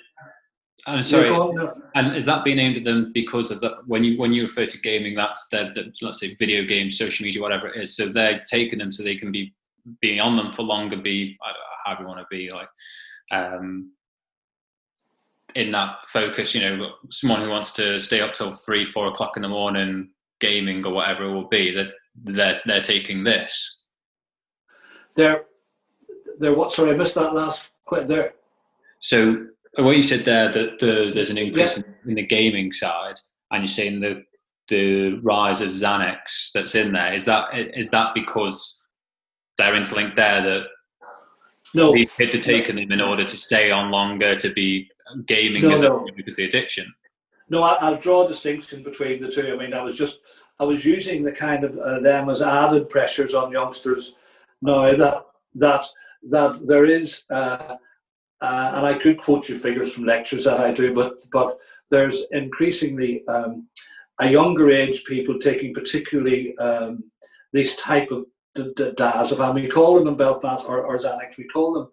[0.86, 1.28] I'm sorry,
[1.96, 3.78] and is that being aimed at them because of that?
[3.86, 7.24] When you when you refer to gaming, that's their, the, let's say video games, social
[7.26, 7.96] media, whatever it is.
[7.96, 9.52] So they're taking them so they can be
[10.00, 11.36] being on them for longer, be
[11.84, 12.68] how you want to be like
[13.30, 13.92] um,
[15.54, 16.54] in that focus.
[16.54, 20.10] You know, someone who wants to stay up till three, four o'clock in the morning
[20.40, 21.88] gaming or whatever it will be, that
[22.24, 23.84] they're they're taking this.
[25.14, 25.44] They're
[26.38, 26.72] they're what?
[26.72, 27.70] Sorry, I missed that last.
[27.90, 28.34] There.
[28.98, 29.46] So
[29.76, 31.84] what you said there that the, there's an increase yeah.
[32.04, 33.18] in, in, the gaming side,
[33.50, 34.24] and you're saying the
[34.68, 37.14] the rise of Xanax that's in there.
[37.14, 38.77] Is that is that because
[39.58, 40.66] they're interlinked there that
[41.74, 44.90] no kids are taking them in order to stay on longer to be
[45.26, 46.06] gaming no, no.
[46.16, 46.92] because the addiction?
[47.50, 49.52] No, I, will draw a distinction between the two.
[49.52, 50.20] I mean, I was just
[50.60, 54.16] I was using the kind of uh, them as added pressures on youngsters.
[54.62, 55.86] Now that that
[56.30, 57.24] that there is.
[57.30, 57.76] Uh,
[58.40, 61.54] uh, and I could quote you figures from lectures that I do, but but
[61.90, 63.66] there's increasingly um,
[64.20, 67.02] a younger age people taking particularly um,
[67.52, 68.26] this type of
[68.62, 69.54] d- diazepam.
[69.54, 71.36] We call them in Belfast or, or Xanax.
[71.36, 71.88] We call them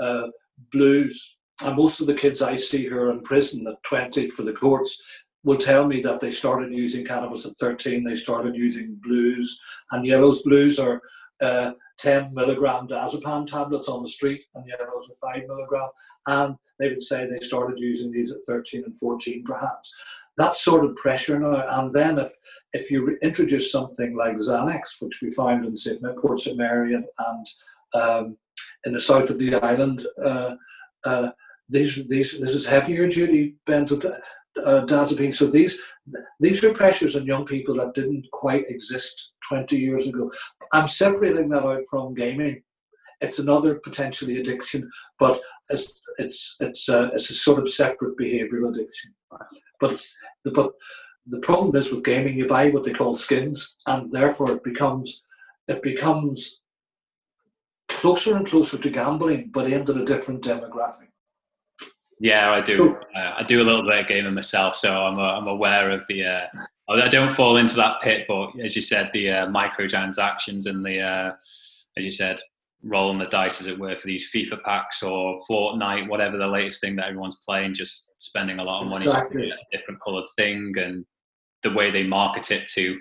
[0.00, 0.28] uh,
[0.72, 1.36] blues.
[1.64, 4.52] And most of the kids I see who are in prison at 20 for the
[4.52, 5.00] courts
[5.44, 8.02] will tell me that they started using cannabis at 13.
[8.02, 9.60] They started using blues,
[9.92, 11.00] and yellows blues are
[11.40, 15.88] uh, 10 milligram diazepam tablets on the street, and yellows are 5 milligram.
[16.26, 19.90] And they would say they started using these at 13 and 14, perhaps.
[20.36, 21.64] That sort of pressure now.
[21.80, 22.32] And then if
[22.72, 26.02] if you introduce something like Xanax, which we found in St.
[26.20, 26.56] Port St.
[26.56, 27.46] Mary and, and
[27.94, 28.36] um,
[28.84, 30.54] in the south of the island, uh,
[31.04, 31.30] uh,
[31.68, 35.28] these, these, this is heavier duty benzodiazepine.
[35.28, 35.80] Uh, so these
[36.38, 40.30] these are pressures on young people that didn't quite exist 20 years ago.
[40.72, 42.62] I'm separating that out from gaming.
[43.20, 49.14] It's another potentially addiction, but it's it's it's it's a sort of separate behavioural addiction.
[49.80, 50.72] But it's, the, but
[51.26, 55.22] the problem is with gaming, you buy what they call skins, and therefore it becomes
[55.66, 56.60] it becomes
[57.88, 61.08] closer and closer to gambling, but aimed at a different demographic.
[62.20, 62.96] Yeah, I do.
[63.16, 66.06] Uh, I do a little bit of gaming myself, so I'm, uh, I'm aware of
[66.06, 66.24] the.
[66.24, 66.46] Uh,
[66.88, 71.00] I don't fall into that pit, but as you said, the uh, microtransactions and the,
[71.00, 71.32] uh,
[71.96, 72.40] as you said,
[72.84, 76.80] rolling the dice, as it were, for these FIFA packs or Fortnite, whatever the latest
[76.80, 79.50] thing that everyone's playing, just spending a lot of money exactly.
[79.50, 81.04] a different coloured thing, and
[81.62, 82.98] the way they market it to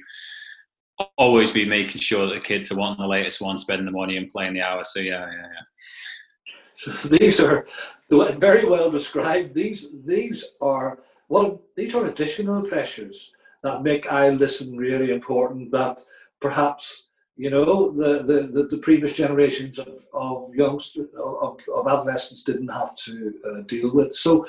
[1.17, 4.17] always be making sure that the kids are wanting the latest one, spending the money
[4.17, 4.83] and playing the hour.
[4.83, 6.53] So yeah, yeah, yeah.
[6.75, 7.65] So these are
[8.09, 9.53] very well described.
[9.53, 13.31] These these are well these are additional pressures
[13.63, 15.71] that make Isle Listen really important.
[15.71, 15.99] That
[16.41, 22.43] perhaps you know the the, the, the previous generations of, of youngsters of, of adolescents
[22.43, 24.13] didn't have to uh, deal with.
[24.13, 24.45] So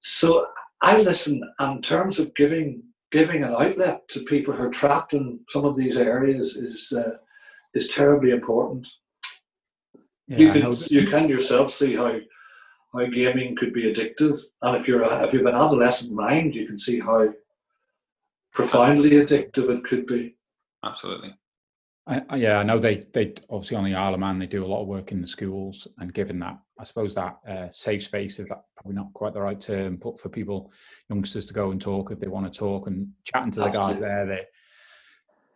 [0.00, 0.46] so
[0.80, 5.40] Isle Listen in terms of giving giving an outlet to people who are trapped in
[5.48, 7.16] some of these areas is uh,
[7.74, 8.88] is terribly important.
[10.26, 12.18] Yeah, you can you can yourself see how
[12.92, 16.54] how gaming could be addictive, and if you're a, if you have an adolescent mind,
[16.54, 17.32] you can see how
[18.52, 20.36] profoundly addictive it could be.
[20.84, 21.34] Absolutely.
[22.06, 24.66] I, yeah, I know they they obviously on the Isle of Man they do a
[24.66, 28.40] lot of work in the schools, and given that, I suppose that uh, safe space
[28.40, 30.72] is that probably not quite the right term, but for people
[31.08, 33.92] youngsters to go and talk if they want to talk and chatting to the Absolutely.
[33.92, 34.44] guys there, they.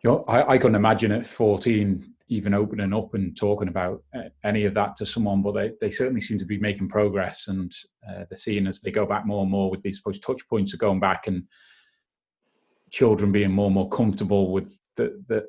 [0.03, 4.23] You know, I, I couldn't imagine at 14 even opening up and talking about uh,
[4.43, 7.71] any of that to someone, but they, they certainly seem to be making progress, and
[8.09, 10.73] uh, they're seeing as they go back more and more with these suppose touch points
[10.73, 11.43] of going back and
[12.89, 15.45] children being more and more comfortable with the the.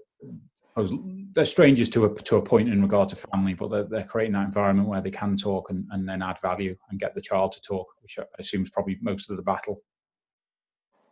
[1.35, 4.33] They're strangers to a to a point in regard to family, but they're, they're creating
[4.33, 7.53] that environment where they can talk and, and then add value and get the child
[7.53, 9.81] to talk, which I assume is probably most of the battle.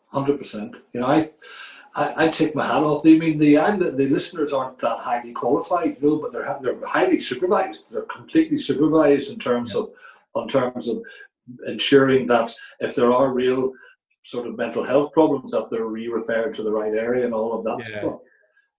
[0.08, 0.76] Hundred percent.
[0.92, 1.28] You know, I
[1.96, 3.06] I, I, take my hat off.
[3.06, 7.20] I mean, the the listeners aren't that highly qualified, you know, but they're they're highly
[7.20, 7.80] supervised.
[7.90, 9.80] They're completely supervised in terms yeah.
[9.80, 9.90] of
[10.36, 11.02] in terms of
[11.66, 13.72] ensuring that if there are real
[14.24, 17.64] sort of mental health problems, that they're re-referred to the right area and all of
[17.64, 18.00] that yeah.
[18.00, 18.18] stuff.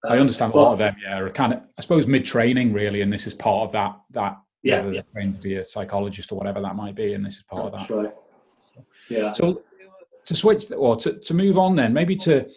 [0.06, 0.96] I um, understand a lot of them.
[1.02, 1.62] Yeah, are kind of.
[1.78, 3.96] I suppose mid-training really, and this is part of that.
[4.12, 5.02] That yeah, yeah.
[5.14, 7.90] trained to be a psychologist or whatever that might be, and this is part That's
[7.90, 8.04] of that.
[8.04, 8.14] Right.
[8.60, 9.32] So, yeah.
[9.34, 9.64] So
[10.26, 12.48] to switch or to, to move on then, maybe to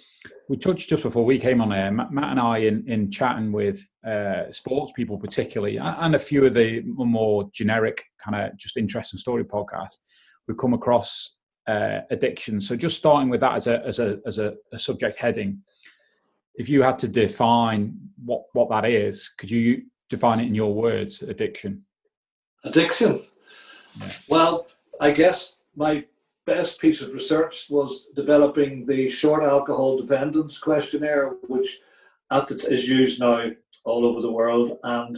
[0.50, 3.88] we touched just before we came on air, Matt and I, in, in chatting with
[4.04, 9.12] uh, sports people, particularly, and a few of the more generic kind of just interest
[9.12, 10.00] and story podcasts,
[10.48, 11.36] we've come across
[11.68, 12.60] uh, addiction.
[12.60, 15.62] So, just starting with that as a as a as a, a, subject heading,
[16.60, 20.74] if you had to define what what that is, could you define it in your
[20.74, 21.22] words?
[21.22, 21.82] Addiction.
[22.64, 23.22] Addiction.
[23.98, 24.08] Yeah.
[24.28, 24.66] Well,
[25.00, 26.04] I guess my
[26.44, 31.78] best piece of research was developing the short alcohol dependence questionnaire, which
[32.30, 33.50] at is used now
[33.84, 35.16] all over the world, and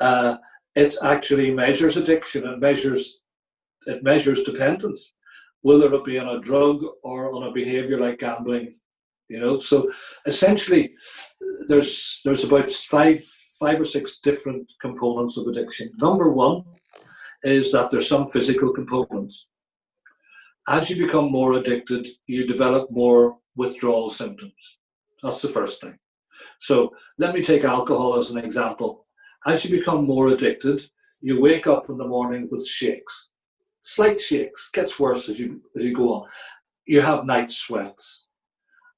[0.00, 0.36] uh,
[0.74, 2.44] it actually measures addiction.
[2.44, 3.20] It measures
[3.86, 5.12] it measures dependence,
[5.60, 8.74] whether it be on a drug or on a behaviour like gambling.
[9.32, 9.90] You know, so
[10.26, 10.84] essentially,
[11.68, 13.20] there's there's about five
[13.58, 15.90] five or six different components of addiction.
[16.00, 16.64] Number one
[17.42, 19.46] is that there's some physical components
[20.68, 24.78] as you become more addicted, you develop more withdrawal symptoms.
[25.22, 25.98] That's the first thing.
[26.60, 29.04] So let me take alcohol as an example.
[29.46, 30.82] As you become more addicted,
[31.20, 33.30] you wake up in the morning with shakes,
[33.80, 34.70] slight shakes.
[34.72, 36.28] Gets worse as you as you go on.
[36.86, 38.28] You have night sweats,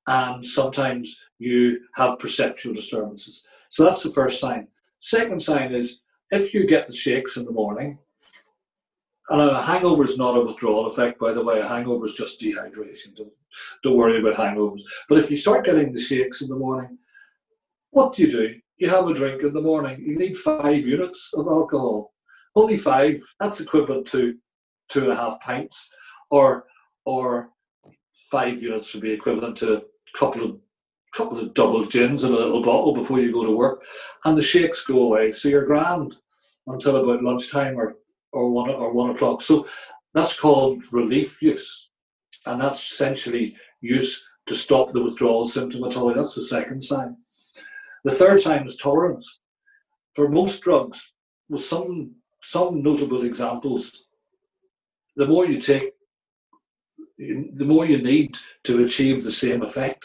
[0.06, 3.46] and sometimes you have perceptual disturbances.
[3.70, 4.68] So that's the first sign.
[5.00, 7.98] Second sign is if you get the shakes in the morning,
[9.30, 11.58] and a hangover is not a withdrawal effect, by the way.
[11.58, 13.16] A hangover is just dehydration.
[13.16, 13.32] Don't,
[13.82, 14.82] don't worry about hangovers.
[15.08, 16.98] But if you start getting the shakes in the morning,
[17.90, 18.54] what do you do?
[18.76, 20.02] You have a drink in the morning.
[20.04, 22.12] You need five units of alcohol.
[22.54, 23.20] Only five.
[23.40, 24.34] That's equivalent to
[24.90, 25.88] two and a half pints,
[26.30, 26.66] or
[27.06, 27.50] or
[28.30, 29.84] five units would be equivalent to
[30.16, 30.58] couple of
[31.14, 33.82] couple of double gins in a little bottle before you go to work,
[34.24, 35.30] and the shakes go away.
[35.30, 36.16] So you're grand
[36.66, 37.96] until about lunchtime or
[38.32, 39.42] or one or one o'clock.
[39.42, 39.66] So
[40.12, 41.88] that's called relief use,
[42.46, 46.16] and that's essentially use to stop the withdrawal symptomatology.
[46.16, 47.16] That's the second sign.
[48.04, 49.40] The third sign is tolerance.
[50.14, 51.12] For most drugs,
[51.48, 54.04] with some some notable examples,
[55.16, 55.93] the more you take,
[57.18, 60.04] the more you need to achieve the same effect.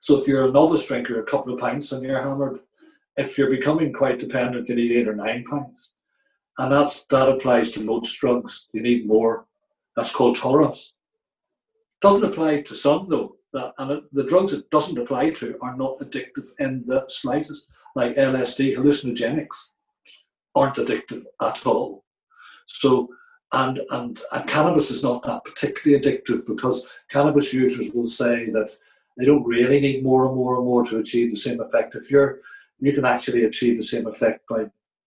[0.00, 2.60] So if you're a novice drinker, a couple of pints and you're hammered.
[3.16, 5.90] If you're becoming quite dependent, you need eight or nine pints
[6.58, 8.68] and that's that applies to most drugs.
[8.72, 9.46] You need more.
[9.94, 10.92] That's called tolerance.
[12.00, 13.36] Doesn't apply to some though.
[13.52, 17.68] That, and it, the drugs it doesn't apply to are not addictive in the slightest.
[17.94, 19.70] Like LSD, hallucinogenics,
[20.54, 22.04] aren't addictive at all.
[22.66, 23.08] So,
[23.56, 28.76] and, and cannabis is not that particularly addictive because cannabis users will say that
[29.16, 31.94] they don't really need more and more and more to achieve the same effect.
[31.94, 32.40] If you're
[32.80, 34.66] you can actually achieve the same effect by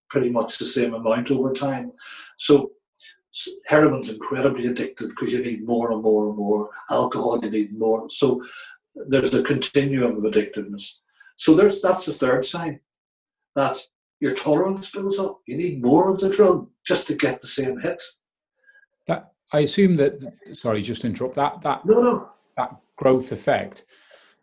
[0.09, 1.91] pretty much the same amount over time.
[2.37, 2.71] So
[3.67, 6.69] heroin's incredibly addictive because you need more and more and more.
[6.89, 8.09] Alcohol, you need more.
[8.09, 8.43] So
[9.07, 10.93] there's a continuum of addictiveness.
[11.35, 12.79] So there's that's the third sign
[13.55, 13.77] that
[14.19, 15.39] your tolerance builds up.
[15.47, 18.03] You need more of the drug just to get the same hit.
[19.51, 20.33] I assume that.
[20.53, 21.35] Sorry, just interrupt.
[21.35, 23.85] That that no no that growth effect.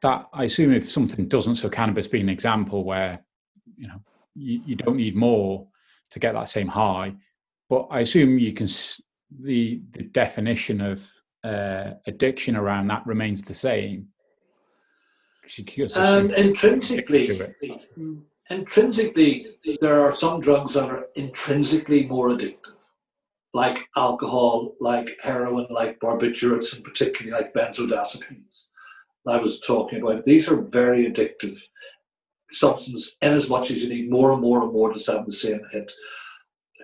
[0.02, 3.24] That I assume if something doesn't, so cannabis being an example where
[3.76, 4.00] you know
[4.34, 5.66] you, you don't need more
[6.10, 7.14] to get that same high.
[7.68, 8.68] But I assume you can
[9.40, 11.08] the the definition of
[11.44, 14.08] uh, addiction around that remains the same.
[15.94, 17.40] Um, intrinsically,
[18.50, 19.46] intrinsically,
[19.80, 22.74] there are some drugs that are intrinsically more addictive,
[23.56, 28.66] like alcohol, like heroin, like barbiturates, and particularly like benzodiazepines.
[29.26, 30.26] I was talking about.
[30.26, 31.58] These are very addictive
[32.52, 35.32] substances, in as much as you need more and more and more to have the
[35.32, 35.90] same hit.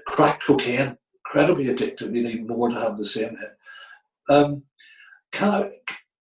[0.07, 0.97] Crack cocaine,
[1.27, 2.17] incredibly addictive.
[2.17, 3.55] You need more to have the same hit.
[4.31, 4.63] Um,
[5.31, 5.71] can,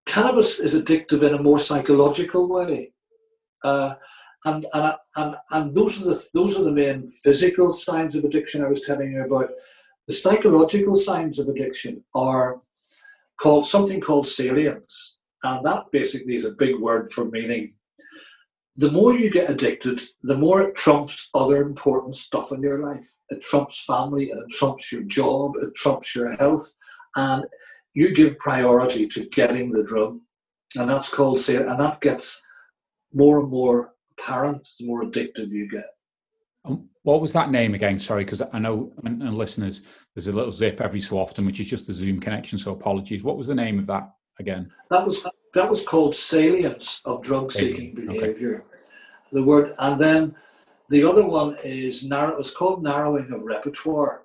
[0.06, 2.92] cannabis is addictive in a more psychological way.
[3.64, 3.96] Uh,
[4.44, 8.64] and, and, and, and those, are the, those are the main physical signs of addiction
[8.64, 9.52] I was telling you about.
[10.08, 12.62] The psychological signs of addiction are
[13.40, 15.20] called something called salience.
[15.44, 17.74] And that basically is a big word for meaning.
[18.78, 23.08] The more you get addicted, the more it trumps other important stuff in your life.
[23.30, 26.72] It trumps family and it trumps your job, it trumps your health,
[27.16, 27.46] and
[27.94, 30.20] you give priority to getting the drug.
[30.76, 31.70] And that's called salience.
[31.70, 32.42] And that gets
[33.14, 35.90] more and more apparent the more addictive you get.
[36.64, 37.98] What was that name again?
[38.00, 39.82] Sorry, because I know and, and listeners,
[40.14, 42.60] there's a little zip every so often, which is just the Zoom connection.
[42.60, 43.24] So apologies.
[43.24, 44.72] What was the name of that again?
[44.92, 48.58] That was that was called salience of drug seeking behavior.
[48.58, 48.78] Okay.
[49.32, 50.36] The word, and then
[50.90, 52.38] the other one is narrow.
[52.38, 54.24] It's called narrowing of repertoire,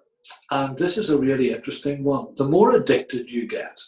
[0.50, 2.34] and this is a really interesting one.
[2.36, 3.80] The more addicted you get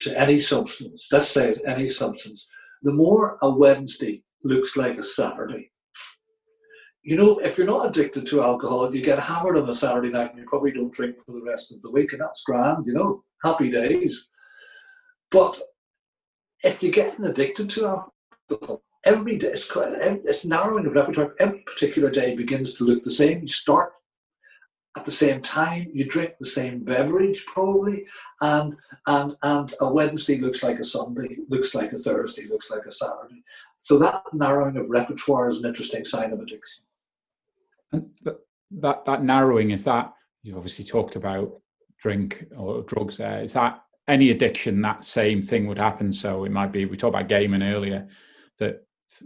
[0.00, 2.46] to any substance, let's say any substance,
[2.82, 5.72] the more a Wednesday looks like a Saturday
[7.02, 10.30] you know, if you're not addicted to alcohol, you get hammered on a Saturday night
[10.30, 12.92] and you probably don't drink for the rest of the week, and that's grand, you
[12.92, 14.28] know, happy days.
[15.30, 15.60] But
[16.64, 17.86] if you're getting addicted to
[18.50, 21.34] alcohol, every day, it's, it's narrowing the repertoire.
[21.38, 23.42] Every particular day begins to look the same.
[23.42, 23.92] You start
[24.96, 28.04] at the same time, you drink the same beverage probably,
[28.40, 28.74] and
[29.06, 32.90] and and a Wednesday looks like a Sunday, looks like a Thursday, looks like a
[32.90, 33.44] Saturday.
[33.78, 36.84] So that narrowing of repertoire is an interesting sign of addiction.
[37.92, 40.12] That that narrowing is that
[40.42, 41.60] you've obviously talked about
[41.98, 43.16] drink or drugs.
[43.16, 46.10] There is that any addiction that same thing would happen.
[46.12, 48.08] So it might be we talked about gaming earlier
[48.58, 48.84] that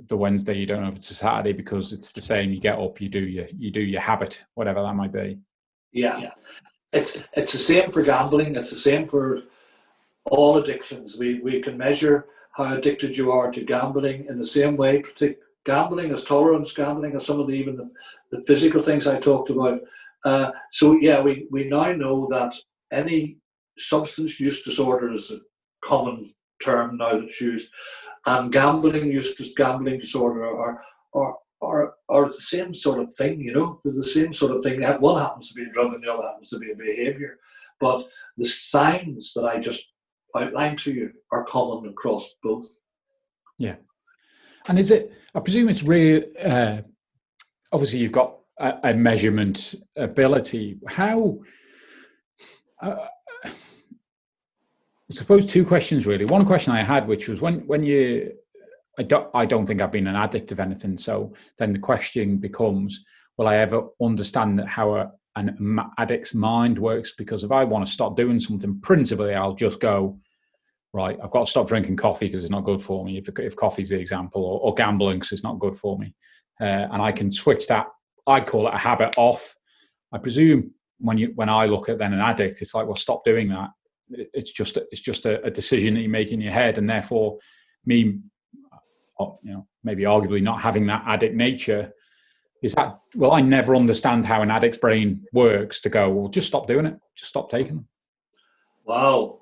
[0.09, 2.51] the Wednesday you don't know if it's a Saturday because it's the same.
[2.51, 5.39] You get up, you do your you do your habit, whatever that might be.
[5.93, 6.33] Yeah, yeah.
[6.93, 8.57] It's it's the same for gambling.
[8.57, 9.43] It's the same for
[10.27, 11.19] all addictions.
[11.19, 15.03] We we can measure how addicted you are to gambling in the same way
[15.65, 17.91] gambling, as tolerance gambling, as some of the even the,
[18.31, 19.81] the physical things I talked about.
[20.25, 22.55] Uh, so yeah, we, we now know that
[22.93, 23.39] any
[23.79, 25.39] substance use disorder is a
[25.85, 27.71] common term now that's used,
[28.27, 30.83] and gambling use gambling disorder are
[31.15, 33.41] are are are the same sort of thing.
[33.41, 34.81] You know, they're the same sort of thing.
[34.81, 37.39] That One happens to be a drug, and the other happens to be a behaviour.
[37.81, 38.07] But
[38.37, 39.85] the signs that I just
[40.37, 42.67] outlined to you are common across both.
[43.59, 43.77] Yeah.
[44.69, 45.13] And is it?
[45.35, 46.23] I presume it's real.
[46.43, 46.83] Uh,
[47.73, 50.79] obviously, you've got a, a measurement ability.
[50.89, 51.41] How?
[52.81, 52.97] Uh,
[53.45, 56.25] I suppose two questions really.
[56.25, 58.33] One question I had, which was when when you,
[58.99, 60.97] I don't, I don't think I've been an addict of anything.
[60.97, 63.05] So then the question becomes,
[63.37, 67.15] will I ever understand that how a, an addict's mind works?
[67.15, 70.19] Because if I want to stop doing something, principally, I'll just go
[70.93, 73.57] right, I've got to stop drinking coffee because it's not good for me, if, if
[73.57, 76.15] coffee's the example, or, or gambling because it's not good for me.
[76.61, 77.87] Uh, and I can switch that,
[78.27, 79.57] I call it a habit off.
[80.13, 83.25] I presume when you when I look at then an addict, it's like, well, stop
[83.25, 83.71] doing that.
[84.11, 87.39] It's just it's just a, a decision that you make in your head, and therefore,
[87.85, 88.21] me,
[89.19, 91.93] uh, you know, maybe arguably not having that addict nature
[92.63, 96.47] is that well, I never understand how an addict's brain works to go, well, just
[96.47, 97.89] stop doing it, just stop taking them.
[98.85, 99.42] Wow,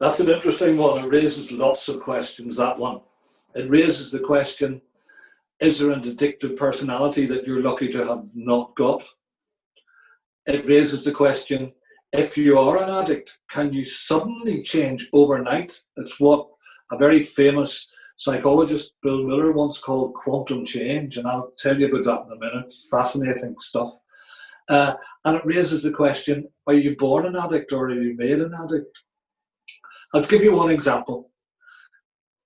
[0.00, 1.04] that's an interesting one.
[1.04, 3.00] It raises lots of questions, that one.
[3.54, 4.80] It raises the question
[5.60, 9.02] is there an addictive personality that you're lucky to have not got?
[10.46, 11.72] It raises the question
[12.12, 15.72] if you are an addict, can you suddenly change overnight?
[15.96, 16.48] It's what
[16.90, 22.04] a very famous psychologist, Bill Miller, once called quantum change, and I'll tell you about
[22.04, 22.72] that in a minute.
[22.90, 23.92] Fascinating stuff.
[24.68, 24.94] Uh,
[25.24, 28.52] and it raises the question are you born an addict or are you made an
[28.64, 28.98] addict?
[30.14, 31.30] I'll give you one example.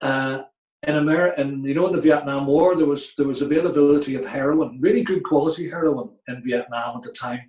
[0.01, 0.43] Uh,
[0.85, 4.27] in America, and you know, in the Vietnam War, there was there was availability of
[4.27, 7.41] heroin, really good quality heroin in Vietnam at the time,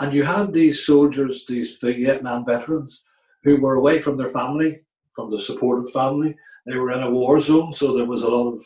[0.00, 3.02] and you had these soldiers, these Vietnam veterans,
[3.42, 4.80] who were away from their family,
[5.16, 6.36] from the supportive family.
[6.66, 8.60] They were in a war zone, so there was a lot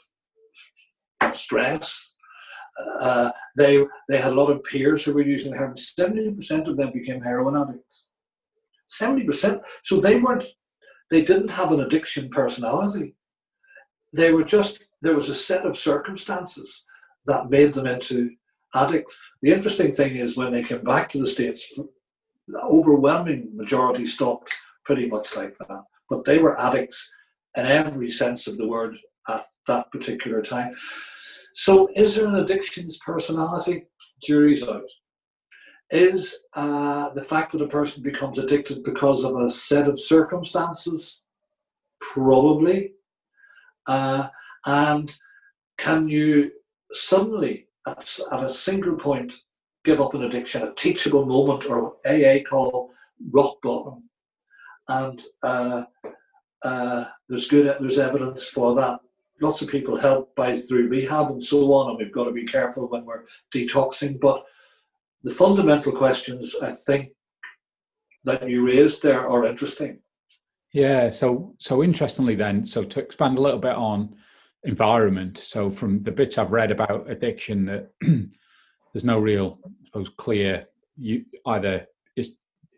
[1.21, 2.15] of stress.
[3.01, 5.77] Uh, they they had a lot of peers who were using heroin.
[5.77, 8.11] Seventy percent of them became heroin addicts.
[8.89, 9.61] 70%.
[9.85, 10.45] So they weren't,
[11.11, 13.15] they didn't have an addiction personality.
[14.15, 16.85] They were just, there was a set of circumstances
[17.27, 18.31] that made them into
[18.75, 19.19] addicts.
[19.43, 21.73] The interesting thing is when they came back to the States,
[22.49, 25.85] the overwhelming majority stopped pretty much like that.
[26.09, 27.11] But they were addicts
[27.57, 28.97] in every sense of the word
[29.29, 30.75] at that particular time.
[31.55, 33.87] So, is there an addictions personality?
[34.23, 34.89] Jury's out
[35.91, 41.23] is uh, the fact that a person becomes addicted because of a set of circumstances?
[42.01, 42.93] Probably.
[43.87, 44.29] Uh,
[44.65, 45.17] and
[45.79, 46.51] can you
[46.93, 49.33] suddenly at, at a single point
[49.85, 52.91] give up an addiction, a teachable moment, or what AA call
[53.31, 54.03] rock bottom.
[54.89, 55.85] And uh,
[56.63, 59.01] uh, there's good there's evidence for that.
[59.41, 62.45] Lots of people help by through rehab and so on, and we've got to be
[62.45, 63.25] careful when we're
[63.55, 64.21] detoxing.
[64.21, 64.45] But
[65.23, 67.11] the fundamental questions I think
[68.25, 70.01] that you raised there are interesting.
[70.73, 71.11] Yeah.
[71.11, 74.15] So so interestingly, then, so to expand a little bit on
[74.65, 75.39] environment.
[75.39, 80.67] So from the bits I've read about addiction, that there's no real, I suppose, clear
[80.97, 81.87] you either
[82.17, 82.31] it's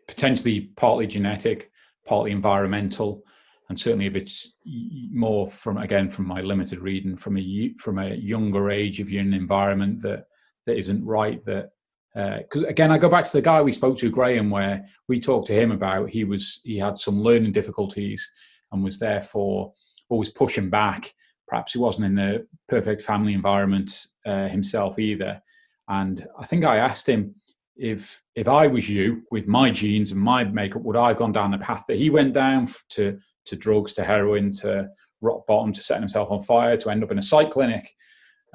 [0.07, 1.71] potentially partly genetic,
[2.05, 3.23] partly environmental,
[3.69, 8.13] and certainly if it's more from again from my limited reading from a from a
[8.13, 10.25] younger age, if you're in an environment that
[10.65, 11.71] that isn't right, that
[12.13, 15.19] because uh, again, I go back to the guy we spoke to, Graham, where we
[15.19, 18.29] talked to him about he was he had some learning difficulties
[18.71, 19.73] and was therefore
[20.09, 21.13] always pushing back.
[21.47, 25.41] Perhaps he wasn't in the perfect family environment uh, himself either.
[25.87, 27.35] And I think I asked him
[27.75, 31.31] if if I was you with my genes and my makeup, would I have gone
[31.31, 34.89] down the path that he went down to to drugs, to heroin, to
[35.21, 37.95] rock bottom, to setting himself on fire, to end up in a psych clinic?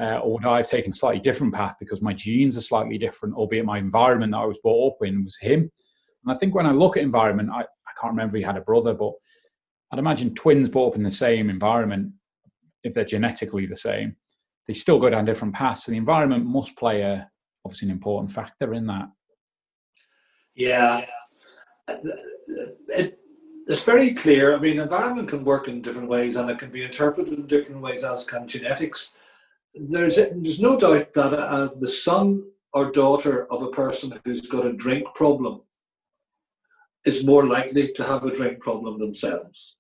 [0.00, 2.98] Uh, or would I have taken a slightly different path because my genes are slightly
[2.98, 5.70] different, albeit my environment that I was brought up in was him?
[6.24, 8.62] And I think when I look at environment, I, I can't remember he had a
[8.62, 9.12] brother, but
[9.92, 12.12] I'd imagine twins brought up in the same environment,
[12.82, 14.16] if they're genetically the same,
[14.66, 15.84] they still go down different paths.
[15.84, 17.30] So the environment must play a
[17.64, 19.08] obviously an important factor in that.
[20.54, 21.06] Yeah.
[21.88, 23.18] It,
[23.66, 24.54] it's very clear.
[24.54, 27.80] I mean, environment can work in different ways and it can be interpreted in different
[27.80, 29.14] ways, as can genetics
[29.74, 34.66] there's there's no doubt that uh, the son or daughter of a person who's got
[34.66, 35.62] a drink problem
[37.04, 39.76] is more likely to have a drink problem themselves.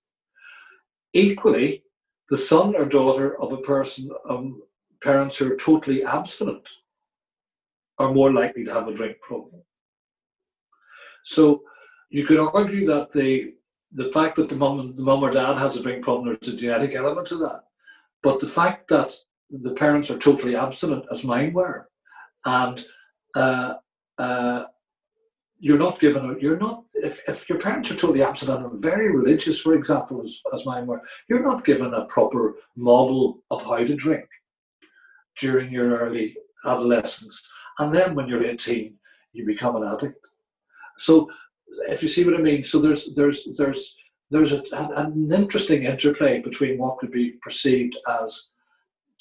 [1.12, 1.84] Equally,
[2.28, 4.62] the son or daughter of a person, um,
[5.02, 6.68] parents who are totally abstinent,
[7.98, 9.62] are more likely to have a drink problem.
[11.24, 11.62] So
[12.10, 13.54] you could argue that the
[13.92, 16.56] the fact that the mum the mom or dad has a drink problem, there's a
[16.56, 17.62] genetic element to that.
[18.22, 19.14] But the fact that
[19.50, 21.88] the parents are totally abstinent, as mine were,
[22.44, 22.84] and
[23.34, 23.74] uh,
[24.18, 24.64] uh,
[25.58, 26.30] you're not given.
[26.30, 30.22] A, you're not if, if your parents are totally abstinent and very religious, for example,
[30.24, 34.26] as, as mine were, you're not given a proper model of how to drink
[35.38, 38.94] during your early adolescence, and then when you're 18,
[39.32, 40.26] you become an addict.
[40.98, 41.30] So,
[41.88, 43.94] if you see what I mean, so there's there's there's
[44.30, 44.62] there's a,
[44.96, 48.50] an interesting interplay between what could be perceived as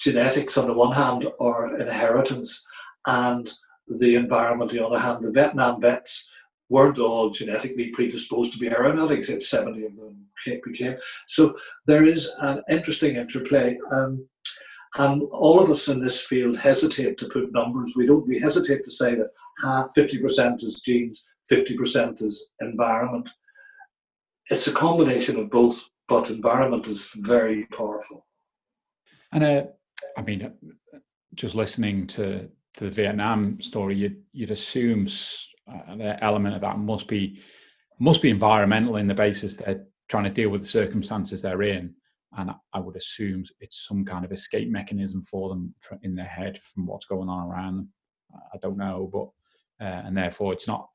[0.03, 2.63] genetics on the one hand or inheritance
[3.07, 3.51] and
[3.87, 5.23] the environment on the other hand.
[5.23, 6.29] The Vietnam vets
[6.69, 9.29] weren't all genetically predisposed to be heroin addicts.
[9.29, 10.25] It's 70 of them
[10.63, 10.95] became.
[11.27, 11.55] So
[11.87, 13.77] there is an interesting interplay.
[13.91, 14.27] Um,
[14.97, 17.93] and all of us in this field hesitate to put numbers.
[17.95, 18.27] We don't.
[18.27, 19.31] We hesitate to say that
[19.97, 23.29] 50% is genes, 50% is environment.
[24.49, 28.27] It's a combination of both, but environment is very powerful.
[29.31, 29.63] And uh,
[30.17, 30.53] I mean,
[31.35, 35.07] just listening to to the Vietnam story, you'd, you'd assume
[35.67, 37.39] an element of that must be
[37.99, 41.93] must be environmental in the basis they're trying to deal with the circumstances they're in,
[42.37, 46.57] and I would assume it's some kind of escape mechanism for them in their head
[46.57, 47.89] from what's going on around them.
[48.53, 50.89] I don't know, but uh, and therefore it's not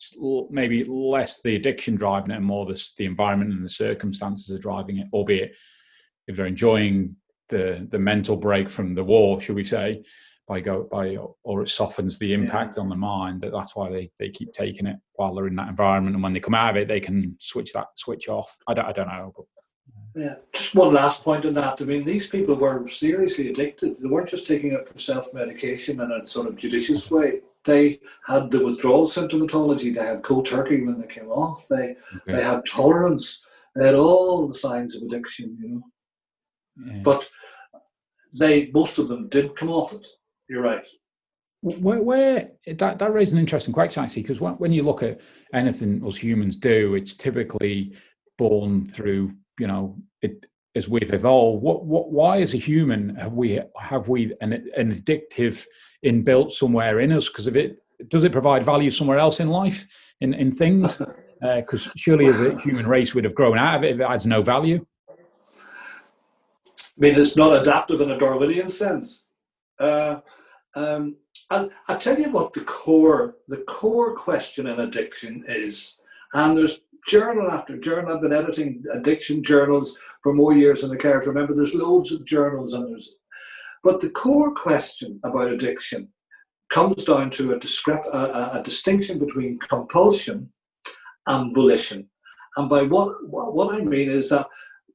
[0.51, 4.59] maybe less the addiction driving it, and more the the environment and the circumstances are
[4.59, 5.07] driving it.
[5.13, 5.55] Albeit
[6.27, 7.17] if they're enjoying
[7.49, 10.03] the the mental break from the war, should we say,
[10.49, 12.83] by go by or it softens the impact yeah.
[12.83, 13.43] on the mind.
[13.43, 16.33] That that's why they, they keep taking it while they're in that environment, and when
[16.33, 18.57] they come out of it, they can switch that switch off.
[18.67, 19.33] I don't I don't know.
[19.37, 21.81] But, uh, yeah, just one last point on that.
[21.81, 23.99] I mean, these people were seriously addicted.
[24.01, 27.43] They weren't just taking it for self medication in a sort of judicious way.
[27.65, 29.95] They had the withdrawal symptomatology.
[29.95, 31.69] They had cold turkey when they came off.
[31.69, 32.33] They okay.
[32.33, 33.45] they had tolerance.
[33.77, 35.59] They had all the signs of addiction.
[35.61, 35.83] You know.
[37.03, 37.29] But
[38.39, 40.07] they most of them did come off it.
[40.49, 40.85] You're right.
[41.61, 45.21] Where, where that that raises an interesting question actually, because when, when you look at
[45.53, 47.95] anything us humans do, it's typically
[48.37, 51.63] born through you know it as we've evolved.
[51.63, 55.65] What what why as a human have we have we an, an addictive
[56.05, 57.29] inbuilt somewhere in us?
[57.29, 59.87] Because if it does it provide value somewhere else in life
[60.21, 61.03] in in things?
[61.41, 64.05] Because uh, surely as a human race we'd have grown out of it if it
[64.05, 64.87] adds no value.
[66.99, 69.25] I mean, it's not adaptive in a Darwinian sense.
[69.79, 70.17] Uh,
[70.75, 71.17] um,
[71.51, 75.97] and I tell you what the core, the core question in addiction is,
[76.35, 78.13] and there's journal after journal.
[78.13, 81.55] I've been editing addiction journals for more years than I care to remember.
[81.55, 83.15] There's loads of journals and there's,
[83.85, 86.09] But the core question about addiction
[86.69, 90.53] comes down to a, discrep- a, a distinction between compulsion
[91.29, 92.09] and volition.
[92.57, 94.49] And by what, what I mean is that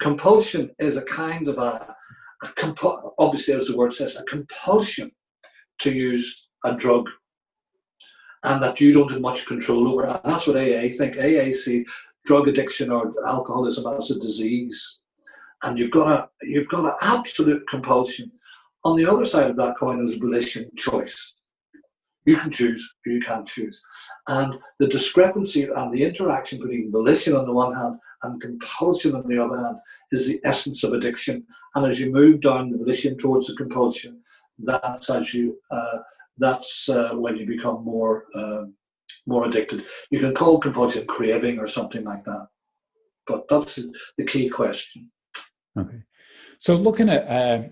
[0.03, 1.95] compulsion is a kind of a,
[2.43, 5.09] a compu- obviously, as the word says, a compulsion
[5.79, 7.09] to use a drug
[8.43, 10.03] and that you don't have much control over.
[10.03, 11.17] And that's what AA think.
[11.17, 11.85] AA see
[12.25, 14.99] drug addiction or alcoholism as a disease.
[15.63, 18.29] And you've got a you've got an absolute compulsion.
[18.83, 21.35] On the other side of that coin is volition choice.
[22.25, 23.81] You can choose or you can't choose.
[24.27, 29.27] And the discrepancy and the interaction between volition on the one hand and compulsion on
[29.27, 29.77] the other hand
[30.11, 31.45] is the essence of addiction.
[31.75, 34.21] And as you move down the volition towards the compulsion,
[34.59, 35.99] that's as you uh,
[36.37, 38.63] that's uh, when you become more uh,
[39.27, 39.83] more addicted.
[40.11, 42.47] You can call compulsion craving or something like that,
[43.27, 43.79] but that's
[44.17, 45.11] the key question.
[45.77, 46.03] Okay,
[46.59, 47.67] so looking at uh,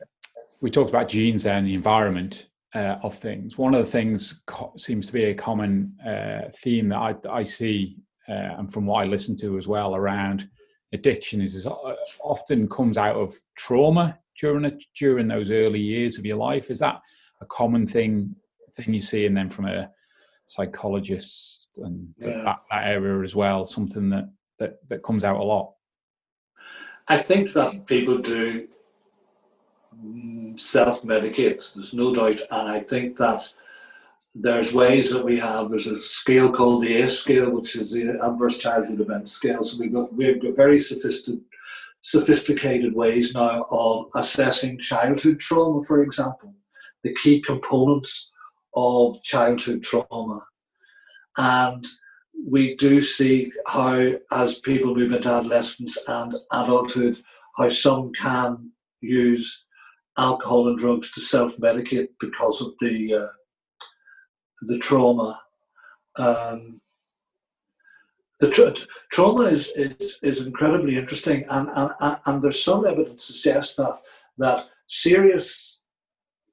[0.61, 3.57] we talked about genes and the environment uh, of things.
[3.57, 7.43] One of the things co- seems to be a common uh, theme that I, I
[7.43, 7.97] see,
[8.29, 10.49] uh, and from what I listen to as well around
[10.93, 11.67] addiction, is, is
[12.23, 16.71] often comes out of trauma during a, during those early years of your life.
[16.71, 16.99] Is that
[17.41, 18.35] a common thing
[18.75, 19.89] thing you see, and then from a
[20.45, 22.43] psychologist and yeah.
[22.43, 25.73] that, that area as well, something that, that that comes out a lot.
[27.07, 28.67] I think that people do
[30.03, 31.73] mm, self-medicate.
[31.73, 33.53] There's no doubt, and I think that
[34.33, 35.69] there's ways that we have.
[35.69, 39.63] There's a scale called the ACE scale, which is the Adverse Childhood Event Scale.
[39.63, 41.43] So we've got we've got very sophisticated
[42.01, 46.53] sophisticated ways now of assessing childhood trauma, for example,
[47.03, 48.31] the key components
[48.75, 50.43] of childhood trauma.
[51.37, 51.85] And
[52.47, 57.17] we do see how, as people move into adolescence and adulthood,
[57.57, 58.71] how some can
[59.01, 59.65] use
[60.21, 63.27] alcohol and drugs to self-medicate because of the uh,
[64.61, 65.39] the trauma.
[66.17, 66.81] Um,
[68.39, 68.75] the tra-
[69.11, 73.99] trauma is, is is incredibly interesting, and, and and there's some evidence to suggest that
[74.37, 75.85] that serious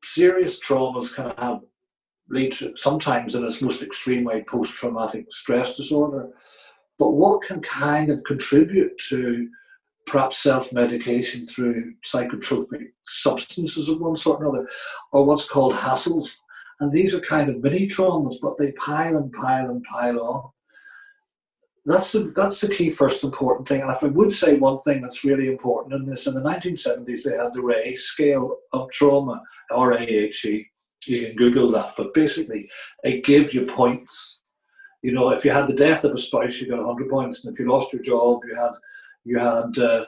[0.03, 1.61] serious traumas can have
[2.31, 6.29] lead to sometimes in its most extreme way post-traumatic stress disorder.
[6.99, 9.49] But what can kind of contribute to
[10.09, 14.69] perhaps self-medication through psychotropic substances of one sort or another,
[15.13, 16.37] or what's called hassles.
[16.81, 20.51] And these are kind of mini traumas, but they pile and pile and pile on.
[21.85, 23.81] That's the, that's the key first important thing.
[23.81, 27.23] And if I would say one thing that's really important in this, in the 1970s,
[27.23, 29.41] they had the Rahe scale of trauma,
[29.71, 30.67] or AHE,
[31.07, 31.95] you can Google that.
[31.97, 32.69] But basically,
[33.05, 34.43] it gave you points.
[35.03, 37.55] You know, if you had the death of a spouse, you got 100 points, and
[37.55, 38.73] if you lost your job, you had
[39.29, 40.07] you had uh,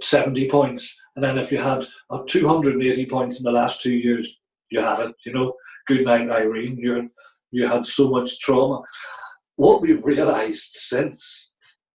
[0.00, 4.40] 70 points, and then if you had uh, 280 points in the last two years,
[4.70, 5.14] you had it.
[5.24, 5.54] You know,
[5.86, 6.78] good night, Irene.
[6.78, 7.10] You
[7.50, 8.82] you had so much trauma.
[9.56, 11.52] What we've realised since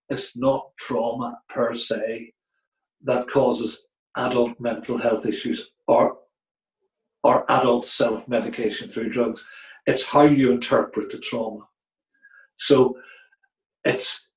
[0.09, 2.33] is not trauma per se
[3.03, 3.85] that causes
[4.15, 6.17] adult mental health issues or
[7.23, 9.45] or adult self medication through drugs.
[9.85, 11.67] It's how you interpret the trauma.
[12.55, 12.97] So
[13.83, 14.27] it's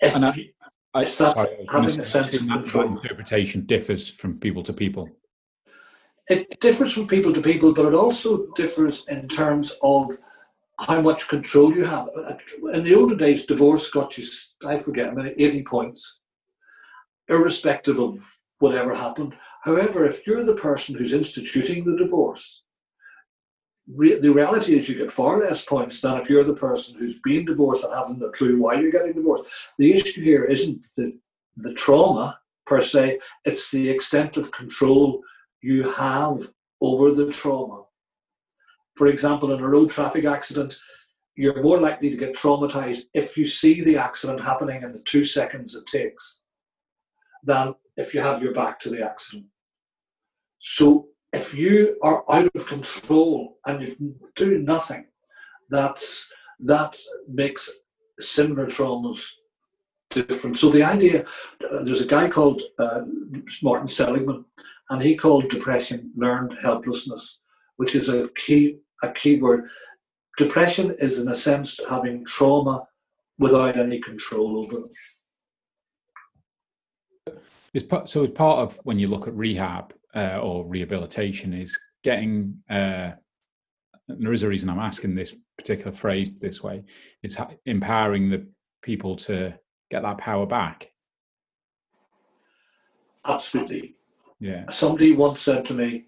[0.00, 0.50] if, and I,
[0.94, 2.96] I, sorry, having a sense of control.
[2.96, 5.08] interpretation differs from people to people.
[6.28, 10.12] It differs from people to people, but it also differs in terms of
[10.80, 12.08] how much control you have.
[12.16, 12.34] Uh,
[12.72, 14.24] in the older days, divorce got you,
[14.66, 16.20] I forget, I mean, 80 points,
[17.28, 18.18] irrespective of
[18.60, 19.34] whatever happened.
[19.64, 22.64] However, if you're the person who's instituting the divorce,
[23.88, 27.18] re- the reality is you get far less points than if you're the person who's
[27.20, 29.44] been divorced and having the clue why you're getting divorced.
[29.78, 31.18] The issue here isn't the,
[31.56, 35.22] the trauma per se, it's the extent of control
[35.60, 37.84] you have over the trauma.
[38.96, 40.76] For example, in a road traffic accident,
[41.36, 45.24] you're more likely to get traumatized if you see the accident happening in the two
[45.24, 46.40] seconds it takes
[47.42, 49.46] than if you have your back to the accident.
[50.60, 55.06] So if you are out of control and you do nothing,
[55.68, 56.96] that's that
[57.28, 57.70] makes
[58.20, 59.20] similar traumas
[60.10, 60.56] different.
[60.56, 61.24] So the idea,
[61.70, 63.00] uh, there's a guy called uh,
[63.62, 64.44] Martin Seligman,
[64.90, 67.40] and he called depression learned helplessness,
[67.76, 69.64] which is a key a key word.
[70.38, 72.86] Depression is, in a sense, having trauma
[73.38, 74.86] without any control over
[77.26, 77.36] it.
[77.72, 81.78] It's part, so it's part of when you look at rehab uh, or rehabilitation is
[82.02, 83.10] getting uh,
[84.08, 86.82] there is a reason i'm asking this particular phrase this way
[87.22, 87.36] it's
[87.66, 88.46] empowering the
[88.82, 89.54] people to
[89.90, 90.90] get that power back
[93.26, 93.94] absolutely
[94.40, 96.04] yeah somebody once said to me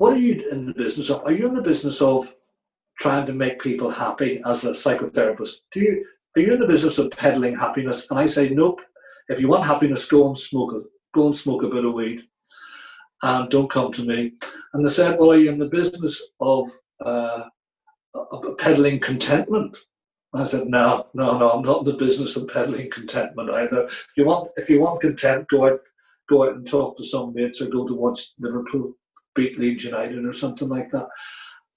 [0.00, 1.26] what are you in the business of?
[1.26, 2.32] Are you in the business of
[2.98, 5.56] trying to make people happy as a psychotherapist?
[5.72, 8.10] Do you are you in the business of peddling happiness?
[8.10, 8.80] And I say, nope.
[9.28, 10.80] If you want happiness, go and smoke a
[11.12, 12.22] Go and smoke a bit of weed,
[13.22, 14.32] and don't come to me.
[14.72, 16.70] And they said, well, are you in the business of,
[17.04, 17.44] uh,
[18.14, 19.76] of peddling contentment?
[20.32, 23.86] I said, no, no, no, I'm not in the business of peddling contentment either.
[23.86, 25.80] If you want, if you want content, go out,
[26.28, 28.94] go out and talk to some mates, or go to watch Liverpool
[29.34, 31.08] beat Leeds United or something like that.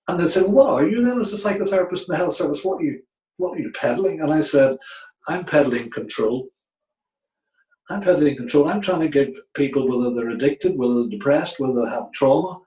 [0.07, 2.63] And they said, well, are you then as a psychotherapist in the health service?
[2.63, 3.01] What are you,
[3.37, 4.21] what are you peddling?
[4.21, 4.77] And I said,
[5.27, 6.49] I'm peddling control.
[7.89, 8.69] I'm peddling control.
[8.69, 12.59] I'm trying to get people, whether they're addicted, whether they're depressed, whether they have trauma,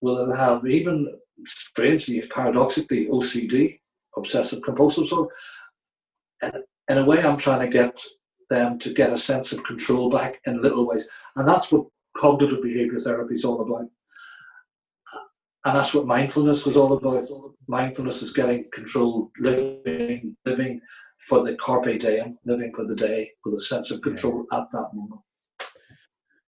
[0.00, 1.12] whether they have even,
[1.44, 3.80] strangely, paradoxically, OCD,
[4.16, 5.30] obsessive compulsive disorder.
[6.88, 8.02] In a way, I'm trying to get
[8.50, 11.06] them to get a sense of control back in little ways.
[11.36, 11.86] And that's what
[12.16, 13.88] cognitive behavior therapy is all about.
[15.66, 17.26] And that's what mindfulness is all about.
[17.66, 20.80] Mindfulness is getting control, living, living
[21.28, 24.58] for the carpe diem, living for the day with a sense of control yeah.
[24.58, 25.20] at that moment.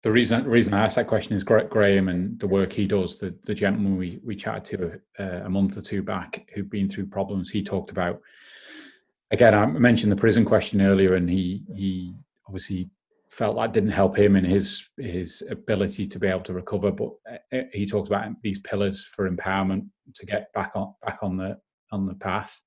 [0.02, 3.18] The reason reason I asked that question is Graham and the work he does.
[3.18, 6.86] The the gentleman we we chatted to uh, a month or two back who'd been
[6.86, 7.50] through problems.
[7.50, 8.20] He talked about
[9.32, 9.54] again.
[9.54, 12.14] I mentioned the prison question earlier, and he he
[12.46, 12.88] obviously
[13.30, 16.92] felt that didn't help him in his his ability to be able to recover.
[16.92, 17.10] But
[17.52, 21.58] uh, he talks about these pillars for empowerment to get back on back on the
[21.90, 22.60] on the path.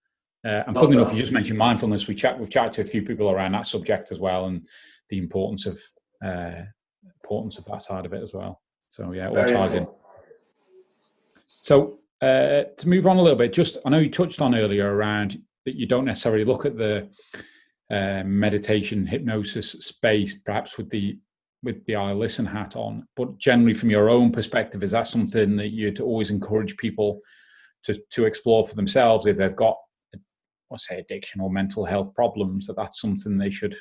[0.45, 2.07] Uh, and funny enough, you just mentioned mindfulness.
[2.07, 4.65] We chat, we've chatted to a few people around that subject as well, and
[5.09, 5.79] the importance of
[6.23, 6.63] uh,
[7.23, 8.61] importance of that side of it as well.
[8.89, 9.87] So yeah, all ties in.
[11.61, 14.93] So uh, to move on a little bit, just I know you touched on earlier
[14.93, 17.09] around that you don't necessarily look at the
[17.91, 21.17] uh, meditation hypnosis space, perhaps with the
[21.61, 25.57] with the Isle Listen hat on, but generally from your own perspective, is that something
[25.57, 27.19] that you'd always encourage people
[27.83, 29.77] to to explore for themselves if they've got
[30.71, 33.75] let's say addiction or mental health problems that that's something they should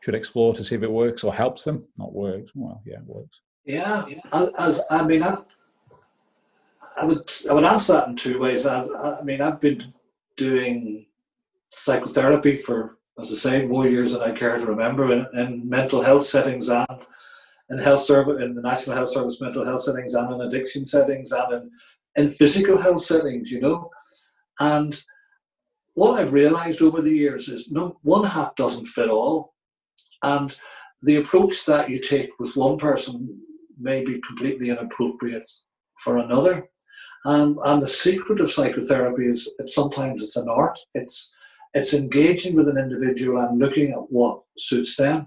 [0.00, 1.84] should explore to see if it works or helps them.
[1.96, 2.52] Not works.
[2.54, 3.40] Well yeah it works.
[3.64, 4.04] Yeah
[4.58, 5.38] as i mean i,
[7.00, 8.66] I would i would answer that in two ways.
[8.66, 9.92] I, I mean i've been
[10.36, 11.06] doing
[11.72, 16.02] psychotherapy for as i say more years than i care to remember in, in mental
[16.02, 16.86] health settings and
[17.70, 21.32] in health service in the national health service mental health settings and in addiction settings
[21.32, 21.70] and in,
[22.16, 23.90] in physical health settings you know?
[24.60, 25.02] And
[25.94, 29.54] what I've realized over the years is no one hat doesn't fit all.
[30.22, 30.56] And
[31.02, 33.40] the approach that you take with one person
[33.78, 35.48] may be completely inappropriate
[35.98, 36.68] for another.
[37.24, 40.78] And, and the secret of psychotherapy is that sometimes it's an art.
[40.94, 41.36] It's
[41.74, 45.26] it's engaging with an individual and looking at what suits them.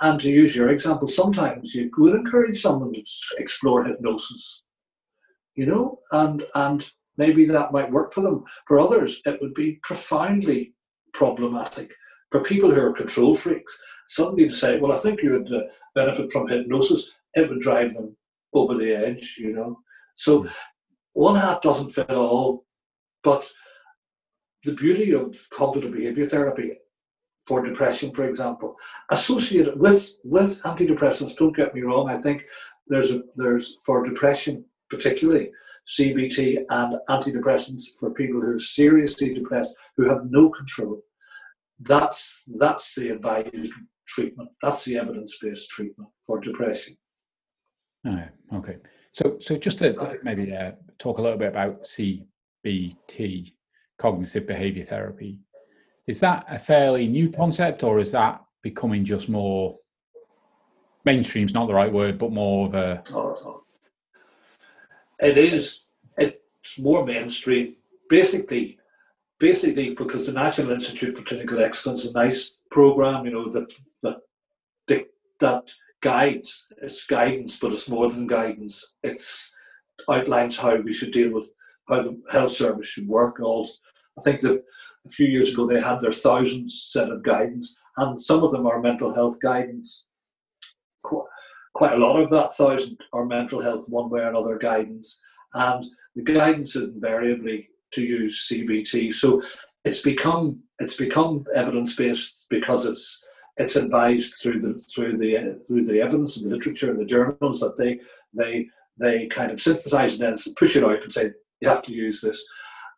[0.00, 3.02] And to use your example, sometimes you would encourage someone to
[3.38, 4.62] explore hypnosis,
[5.56, 8.44] you know, and and maybe that might work for them.
[8.66, 10.74] For others, it would be profoundly
[11.12, 11.92] problematic.
[12.30, 13.76] For people who are control freaks,
[14.08, 15.62] suddenly to say, well, I think you would uh,
[15.94, 18.16] benefit from hypnosis, it would drive them
[18.52, 19.80] over the edge, you know.
[20.14, 20.46] So
[21.12, 22.64] one hat doesn't fit all,
[23.22, 23.50] but
[24.64, 26.74] the beauty of cognitive behavior therapy
[27.46, 28.76] for depression, for example,
[29.10, 31.36] associated with with antidepressants.
[31.36, 32.08] Don't get me wrong.
[32.10, 32.42] I think
[32.86, 35.50] there's a there's for depression particularly
[35.88, 41.02] CBT and antidepressants for people who are seriously depressed, who have no control.
[41.80, 43.72] That's, that's the advised
[44.06, 44.50] treatment.
[44.62, 46.96] That's the evidence-based treatment for depression.
[48.06, 48.24] Oh,
[48.54, 48.76] okay.
[49.12, 53.52] So, so just to maybe uh, talk a little bit about CBT,
[53.98, 55.38] cognitive behavior therapy.
[56.06, 59.76] Is that a fairly new concept, or is that becoming just more
[61.04, 63.62] mainstream's not the right word, but more of a oh,
[65.20, 65.82] it is
[66.16, 67.76] it's more mainstream.
[68.08, 68.78] Basically,
[69.38, 73.72] basically because the National Institute for Clinical Excellence is a NICE program, you know, that
[74.02, 75.06] that
[75.38, 76.66] that guides.
[76.82, 78.94] It's guidance, but it's more than guidance.
[79.02, 79.52] It's
[80.08, 81.52] outlines how we should deal with
[81.88, 83.40] how the health service should work.
[83.40, 83.68] All
[84.18, 84.62] I think that
[85.06, 88.66] a few years ago they had their thousands set of guidance, and some of them
[88.66, 90.06] are mental health guidance
[91.74, 95.20] quite a lot of that thousand are mental health one way or another guidance.
[95.54, 99.14] And the guidance is invariably to use CBT.
[99.14, 99.42] So
[99.84, 103.24] it's become it's become evidence based because it's
[103.56, 107.60] it's advised through the through the through the evidence and the literature and the journals
[107.60, 108.00] that they
[108.34, 108.68] they
[108.98, 112.20] they kind of synthesize and then push it out and say you have to use
[112.20, 112.42] this.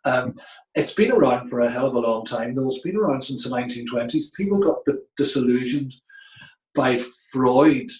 [0.04, 0.34] Um,
[0.74, 2.66] it's been around for a hell of a long time, though.
[2.66, 4.32] It's been around since the 1920s.
[4.34, 4.78] People got
[5.16, 5.92] disillusioned
[6.74, 6.98] by
[7.32, 7.90] Freud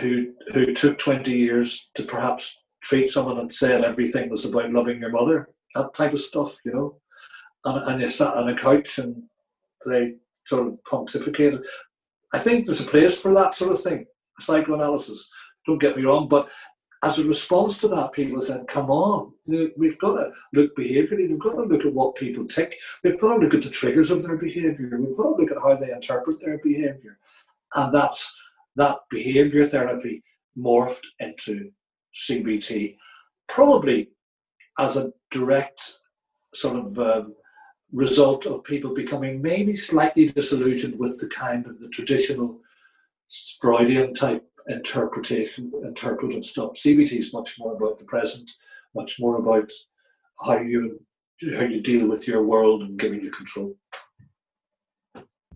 [0.00, 5.00] who who took 20 years to perhaps treat someone and said everything was about loving
[5.00, 6.96] your mother, that type of stuff, you know.
[7.64, 9.22] And, and you sat on a couch and
[9.86, 10.14] they
[10.46, 11.64] sort of pontificated.
[12.32, 14.06] I think there's a place for that sort of thing,
[14.40, 15.30] psychoanalysis.
[15.66, 16.50] Don't get me wrong, but
[17.02, 21.38] as a response to that, people said, come on, we've got to look behaviourally, we've
[21.38, 24.22] got to look at what people tick, we've got to look at the triggers of
[24.22, 27.18] their behaviour, we've got to look at how they interpret their behaviour.
[27.74, 28.34] And that's
[28.76, 30.22] that behaviour therapy
[30.58, 31.70] morphed into
[32.28, 32.96] CBT,
[33.48, 34.10] probably
[34.78, 35.98] as a direct
[36.54, 37.34] sort of um,
[37.92, 42.60] result of people becoming maybe slightly disillusioned with the kind of the traditional
[43.60, 46.72] Freudian type interpretation, interpretive stuff.
[46.74, 48.50] CBT is much more about the present,
[48.94, 49.70] much more about
[50.44, 51.00] how you
[51.56, 53.76] how you deal with your world and giving you control.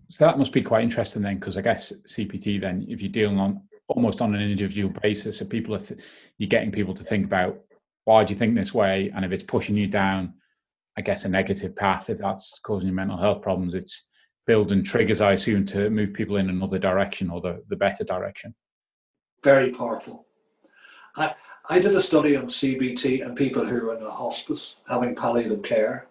[0.09, 3.39] So that must be quite interesting then, because I guess CBT then, if you're dealing
[3.39, 6.01] on almost on an individual basis, so people are th-
[6.37, 7.59] you're getting people to think about
[8.05, 10.33] why do you think this way, and if it's pushing you down,
[10.97, 14.07] I guess a negative path, if that's causing you mental health problems, it's
[14.47, 18.55] building triggers, I assume, to move people in another direction or the, the better direction.
[19.43, 20.25] Very powerful.
[21.15, 21.35] I,
[21.69, 25.61] I did a study on CBT and people who are in a hospice having palliative
[25.61, 26.08] care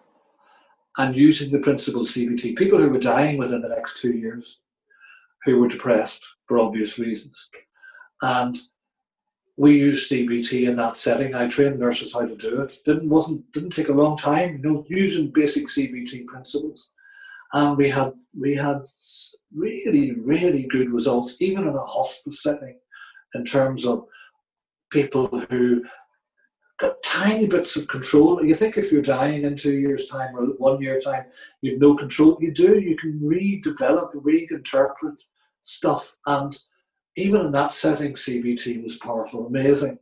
[0.99, 4.63] and using the principle CBT, people who were dying within the next two years,
[5.45, 7.49] who were depressed for obvious reasons.
[8.21, 8.57] And
[9.55, 11.33] we used CBT in that setting.
[11.33, 12.73] I trained nurses how to do it.
[12.85, 16.89] Didn't wasn't didn't take a long time, you know, using basic CBT principles.
[17.53, 18.81] And we had we had
[19.55, 22.77] really, really good results, even in a hospice setting
[23.35, 24.05] in terms of
[24.91, 25.81] people who
[27.03, 28.43] tiny bits of control.
[28.43, 31.25] You think if you're dying in two years' time or one year time,
[31.61, 32.37] you've no control.
[32.39, 32.79] You do.
[32.79, 35.17] You can redevelop, reinterpret
[35.61, 36.57] stuff, and
[37.15, 39.99] even in that setting, CBT was powerful, amazing.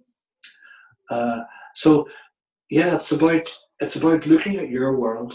[1.09, 1.41] Uh,
[1.73, 2.07] so,
[2.69, 3.49] yeah, it's about
[3.80, 5.34] it's about looking at your world.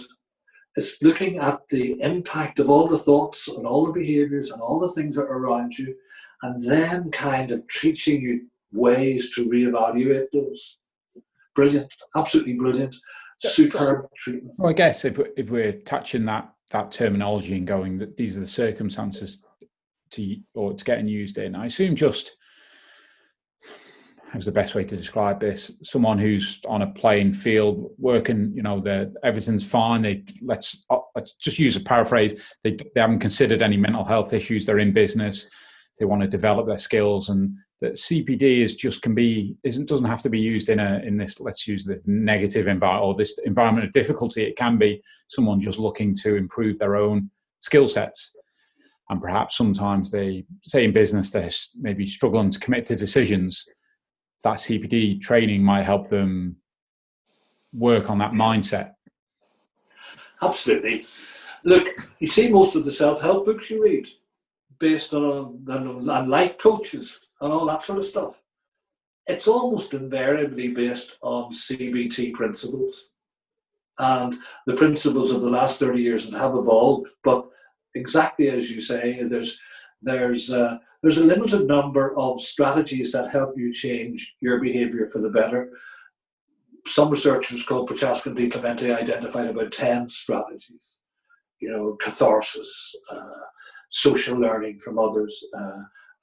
[0.76, 4.80] It's looking at the impact of all the thoughts and all the behaviors and all
[4.80, 5.94] the things that are around you,
[6.42, 10.78] and then kind of teaching you ways to reevaluate those.
[11.54, 12.96] Brilliant, absolutely brilliant,
[13.38, 14.54] superb treatment.
[14.58, 18.40] Well, I guess if if we're touching that that terminology and going that these are
[18.40, 19.44] the circumstances
[20.12, 22.36] to or it's getting used in, I assume just
[24.30, 25.70] how's the best way to describe this?
[25.82, 30.02] Someone who's on a playing field, working, you know, the everything's fine.
[30.02, 32.42] They let's uh, let's just use a paraphrase.
[32.64, 34.64] They they haven't considered any mental health issues.
[34.64, 35.50] They're in business
[36.02, 40.06] they want to develop their skills and that CBT is just can be isn't doesn't
[40.06, 43.38] have to be used in a in this let's use the negative environment or this
[43.44, 44.44] environment of difficulty.
[44.44, 47.28] It can be someone just looking to improve their own
[47.58, 48.36] skill sets,
[49.10, 53.64] and perhaps sometimes they say in business they're maybe struggling to commit to decisions.
[54.44, 56.56] That CBT training might help them
[57.72, 58.92] work on that mindset.
[60.40, 61.04] Absolutely.
[61.64, 61.86] Look,
[62.20, 64.08] you see most of the self help books you read
[64.78, 68.40] based on, on, on life coaches and all that sort of stuff.
[69.26, 73.08] It's almost invariably based on CBT principles.
[73.98, 74.34] And
[74.66, 77.46] the principles of the last 30 years that have evolved, but
[77.94, 79.58] exactly as you say, there's
[80.00, 85.20] there's uh, there's a limited number of strategies that help you change your behavior for
[85.20, 85.70] the better.
[86.86, 90.98] Some researchers called Prochaska and DiClemente identified about 10 strategies.
[91.60, 93.44] You know, catharsis, uh,
[93.90, 95.82] social learning from others, uh,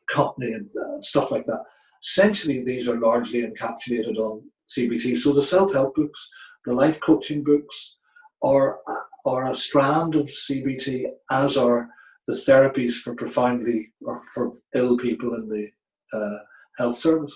[0.10, 1.64] company and uh, stuff like that.
[2.04, 5.18] Essentially, these are largely encapsulated on CBT.
[5.18, 6.30] So the self-help books,
[6.66, 7.98] the life coaching books,
[8.42, 8.80] are
[9.26, 11.90] are a strand of CBT, as are
[12.28, 16.38] the therapies for profoundly or for ill people in the uh,
[16.78, 17.36] health service.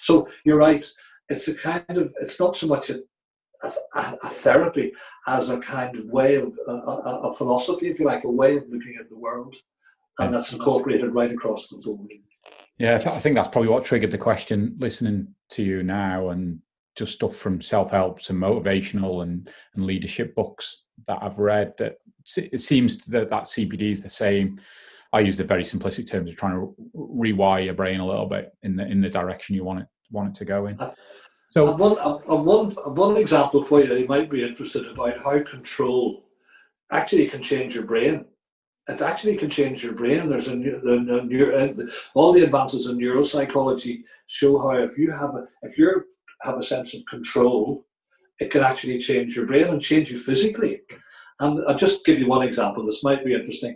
[0.00, 0.86] So you're right.
[1.28, 3.00] It's a kind of it's not so much a,
[3.62, 3.70] a,
[4.22, 4.92] a therapy
[5.26, 8.64] as a kind of way of a, a, philosophy, if you like, a way of
[8.68, 9.54] looking at the world
[10.18, 12.10] and that's incorporated right across the board.
[12.78, 14.76] Yeah, I, th- I think that's probably what triggered the question.
[14.78, 16.60] Listening to you now, and
[16.96, 21.74] just stuff from self-help, some motivational and, and leadership books that I've read.
[21.78, 21.96] That
[22.36, 24.60] it seems that that CBT is the same.
[25.12, 28.52] I use the very simplistic terms of trying to rewire your brain a little bit
[28.62, 30.78] in the in the direction you want it want it to go in.
[31.50, 31.94] So, one,
[32.26, 36.24] one, one example for you, you might be interested about how control
[36.90, 38.24] actually can change your brain
[38.88, 40.28] it actually can change your brain.
[40.28, 45.34] There's a, the, the, uh, all the advances in neuropsychology show how if you have
[45.34, 46.04] a if you
[46.42, 47.86] have a sense of control,
[48.40, 50.82] it can actually change your brain and change you physically.
[51.40, 52.84] And I'll just give you one example.
[52.84, 53.74] This might be interesting.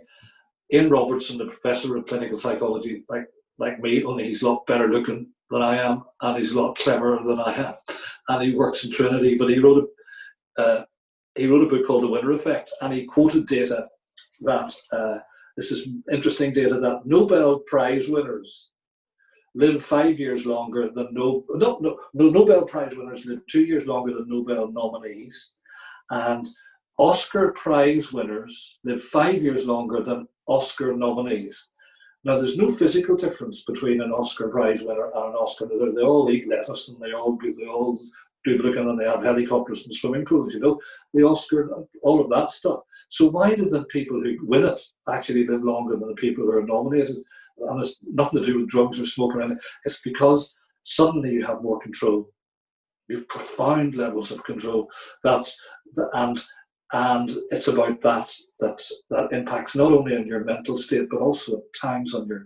[0.71, 3.25] Ian Robertson, the professor of clinical psychology, like
[3.57, 6.77] like me, only he's a lot better looking than I am, and he's a lot
[6.77, 7.73] cleverer than I am,
[8.29, 9.35] and he works in Trinity.
[9.35, 9.89] But he wrote
[10.57, 10.85] a uh,
[11.33, 13.87] he wrote a book called The Winner Effect, and he quoted data
[14.41, 15.17] that uh,
[15.57, 18.71] this is interesting data that Nobel Prize winners
[19.55, 23.87] live five years longer than no, no, no, no Nobel Prize winners live two years
[23.87, 25.55] longer than Nobel nominees,
[26.11, 26.47] and
[26.97, 31.69] Oscar Prize winners live five years longer than Oscar nominees.
[32.25, 35.67] Now, there's no physical difference between an Oscar Prize winner and an Oscar.
[35.67, 37.99] They, they all eat lettuce and they all they all
[38.45, 40.53] do looking and they have helicopters and swimming pools.
[40.53, 40.79] You know,
[41.13, 41.69] the Oscar,
[42.03, 42.79] all of that stuff.
[43.09, 46.51] So why do the people who win it actually live longer than the people who
[46.51, 47.17] are nominated?
[47.57, 49.41] And it's nothing to do with drugs or smoking.
[49.41, 52.29] Or it's because suddenly you have more control.
[53.09, 54.87] You have profound levels of control.
[55.23, 55.49] That
[56.13, 56.41] and
[56.91, 61.57] and it's about that that that impacts not only on your mental state but also
[61.57, 62.45] at times on your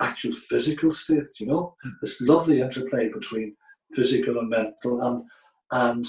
[0.00, 1.92] actual physical state you know mm.
[2.02, 3.54] this lovely interplay between
[3.94, 5.24] physical and mental and
[5.70, 6.06] and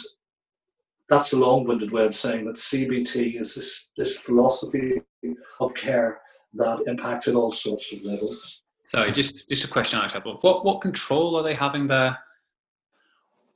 [1.08, 5.02] that's a long-winded way of saying that cbt is this, this philosophy
[5.60, 6.20] of care
[6.54, 8.62] that impacts at all sorts of levels.
[8.86, 12.18] Sorry just just a question on example what what control are they having there?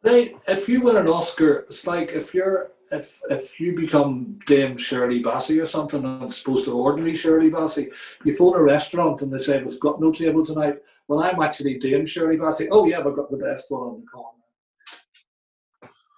[0.02, 4.78] They if you win an oscar it's like if you're if if you become Dame
[4.78, 7.92] Shirley Bassey or something and supposed to ordinary Shirley Bassey,
[8.24, 10.80] you phone a restaurant and they say we've got no table tonight.
[11.08, 12.68] Well, I'm actually Dame Shirley Bassey.
[12.72, 14.40] Oh yeah, we've got the best one on the corner.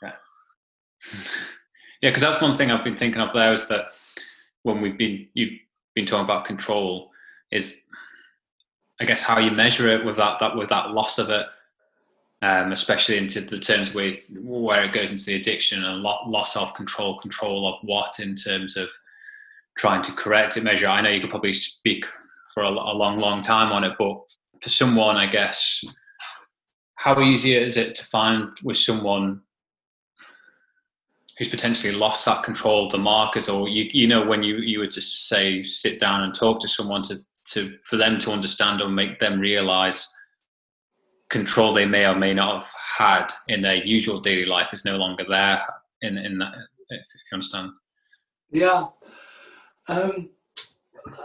[0.01, 0.13] Yeah,
[2.01, 3.87] yeah, because that's one thing I've been thinking of there is that
[4.63, 5.59] when we've been you've
[5.95, 7.11] been talking about control
[7.51, 7.75] is
[8.99, 11.47] I guess how you measure it with that that with that loss of it
[12.41, 16.73] um, especially into the terms where where it goes into the addiction and loss of
[16.73, 18.89] control, control of what in terms of
[19.77, 20.87] trying to correct it, measure.
[20.87, 22.05] I know you could probably speak
[22.53, 24.19] for a, a long, long time on it, but
[24.61, 25.83] for someone, I guess,
[26.95, 29.41] how easy is it to find with someone
[31.37, 34.79] who's potentially lost that control of the markers, or you, you know, when you you
[34.79, 37.19] were to say sit down and talk to someone to
[37.49, 40.07] to for them to understand or make them realize
[41.31, 44.97] control they may or may not have had in their usual daily life is no
[44.97, 45.63] longer there
[46.01, 46.53] in in that
[46.89, 47.71] if you understand.
[48.51, 48.87] Yeah.
[49.87, 50.29] Um,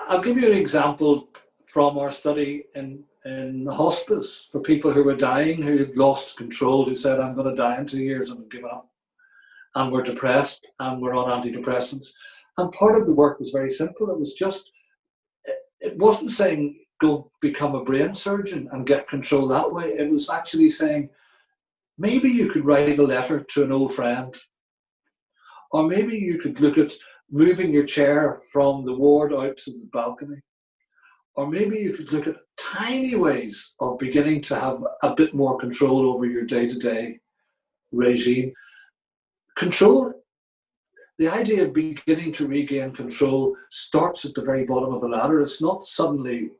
[0.09, 1.29] i'll give you an example
[1.67, 6.87] from our study in in hospice for people who were dying who had lost control
[6.87, 8.89] who said i'm going to die in two years and give up.
[9.75, 12.07] And were depressed and were on antidepressants.
[12.57, 14.09] And part of the work was very simple.
[14.09, 14.71] It was just
[15.81, 19.89] it wasn't saying go become a brain surgeon and get control that way.
[19.89, 21.11] It was actually saying,
[21.99, 24.35] maybe you could write a letter to an old friend,
[25.71, 26.93] or maybe you could look at
[27.31, 30.41] moving your chair from the ward out to the balcony,
[31.35, 35.59] or maybe you could look at tiny ways of beginning to have a bit more
[35.59, 37.19] control over your day to day
[37.93, 38.53] regime.
[39.57, 40.13] Control
[41.19, 45.41] the idea of beginning to regain control starts at the very bottom of the ladder.
[45.41, 46.51] It's not suddenly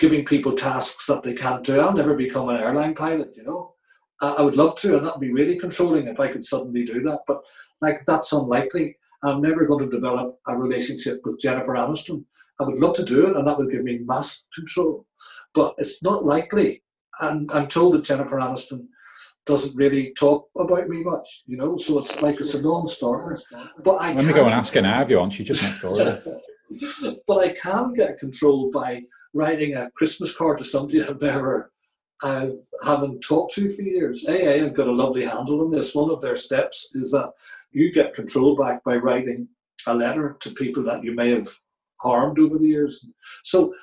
[0.00, 1.80] giving people tasks that they can't do.
[1.80, 3.74] I'll never become an airline pilot, you know.
[4.20, 7.20] I would love to, and that'd be really controlling if I could suddenly do that.
[7.26, 7.42] But
[7.80, 8.96] like that's unlikely.
[9.22, 12.24] I'm never going to develop a relationship with Jennifer Aniston.
[12.60, 15.06] I would love to do it, and that would give me mass control.
[15.54, 16.82] But it's not likely.
[17.20, 18.86] And I'm told that Jennifer Aniston
[19.46, 21.76] doesn't really talk about me much, you know.
[21.76, 23.38] So it's like it's a non-starter.
[23.84, 25.32] But I let me go and ask her now if you want.
[25.32, 26.18] She just not sure.
[27.26, 29.02] but I can get controlled by
[29.34, 31.70] writing a Christmas card to somebody I've never
[32.22, 34.24] I haven't talked to for years.
[34.26, 35.94] AA have got a lovely handle on this.
[35.94, 37.32] One of their steps is that
[37.72, 39.48] you get control back by writing
[39.86, 41.48] a letter to people that you may have
[42.00, 43.06] harmed over the years.
[43.42, 43.74] So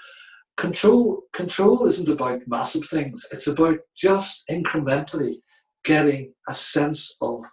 [0.57, 3.25] control control isn't about massive things.
[3.31, 5.41] It's about just incrementally
[5.83, 7.43] getting a sense of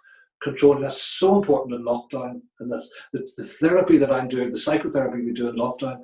[0.41, 0.79] control.
[0.79, 2.41] That's so important in lockdown.
[2.59, 5.99] And that's the, the therapy that I'm doing, the psychotherapy we do in lockdown,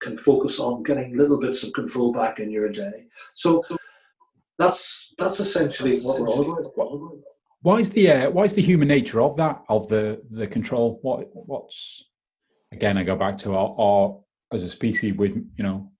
[0.00, 3.06] can focus on getting little bits of control back in your day.
[3.34, 3.64] So
[4.58, 7.18] that's that's essentially that's what essentially we're all about.
[7.62, 10.98] Why is the uh, why is the human nature of that of the the control?
[11.02, 12.04] What what's
[12.72, 12.96] again?
[12.96, 14.20] I go back to our, our
[14.52, 15.90] as a species, we you know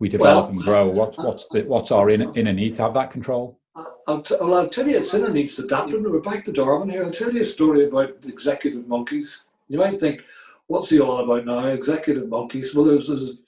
[0.00, 0.88] we develop well, and grow.
[0.88, 3.60] What's what's the what's our inner, inner need to have that control?
[4.06, 6.02] I'll, t- well, I'll tell you, it's inner needs adaptive.
[6.02, 7.04] We're back to Darwin here.
[7.04, 9.46] I'll tell you a story about executive monkeys.
[9.68, 10.20] You might think,
[10.66, 11.66] what's he all about now?
[11.68, 12.74] Executive monkeys.
[12.74, 13.38] Well, there's, there's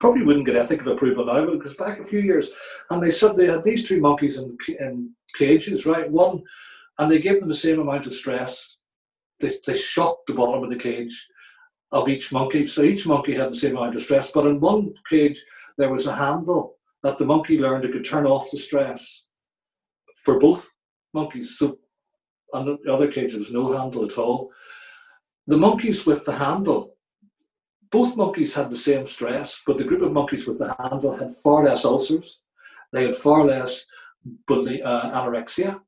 [0.00, 2.50] probably wouldn't get ethical approval now, but goes back a few years.
[2.90, 6.10] And they said they had these two monkeys in, in cages, right?
[6.10, 6.42] One,
[6.98, 8.76] and they gave them the same amount of stress.
[9.40, 11.26] They, they shocked the bottom of the cage
[11.92, 12.66] of each monkey.
[12.66, 14.30] So each monkey had the same amount of stress.
[14.30, 15.42] But in one cage,
[15.78, 19.28] there was a handle that the monkey learned it could turn off the stress
[20.24, 20.70] for both
[21.12, 21.58] monkeys.
[21.58, 21.78] So
[22.52, 24.50] on the other cage, there was no handle at all.
[25.46, 26.94] The monkeys with the handle,
[27.90, 31.34] both monkeys had the same stress, but the group of monkeys with the handle had
[31.42, 32.42] far less ulcers.
[32.92, 33.84] They had far less
[34.50, 35.80] uh, anorexia.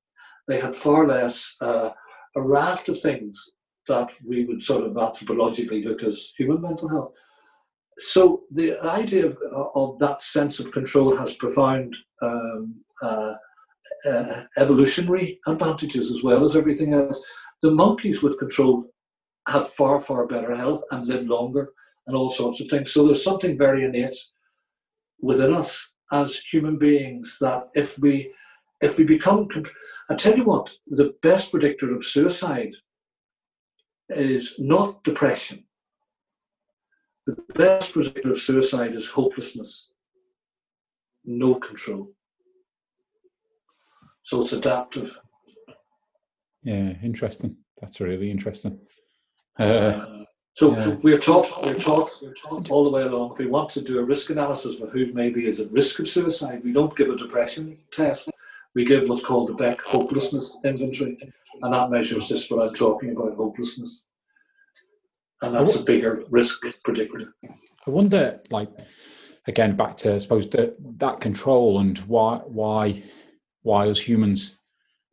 [0.47, 1.91] They had far less uh,
[2.37, 3.43] a raft of things
[3.89, 7.13] that we would sort of anthropologically look as human mental health.
[7.99, 9.39] So the idea of,
[9.75, 13.35] of that sense of control has profound um, uh,
[14.07, 17.23] uh, evolutionary advantages as well as everything else.
[17.63, 18.85] The monkeys with control
[19.49, 21.73] had far, far better health and lived longer
[22.07, 22.93] and all sorts of things.
[22.93, 24.17] So there's something very innate
[25.21, 28.33] within us as human beings that if we
[28.83, 29.49] if we become
[30.11, 32.73] I tell you what, the best predictor of suicide
[34.11, 35.65] is not depression.
[37.27, 39.93] The best predictor of suicide is hopelessness,
[41.25, 42.13] no control.
[44.25, 45.11] So it's adaptive.
[46.63, 47.57] Yeah, interesting.
[47.81, 48.79] That's really interesting.
[49.59, 50.81] Uh, so, yeah.
[50.81, 53.33] so, we're taught, we're taught, we're taught all the way along.
[53.33, 56.09] If we want to do a risk analysis for who maybe is at risk of
[56.09, 58.31] suicide, we don't give a depression test.
[58.75, 61.19] We give what's called the Beck hopelessness inventory,
[61.63, 64.05] and that measures just what I'm talking about, hopelessness.
[65.43, 67.35] And that's a bigger risk predictor.
[67.87, 68.71] I wonder, like,
[69.47, 73.03] again, back to I suppose that that control and why why
[73.63, 74.59] why us humans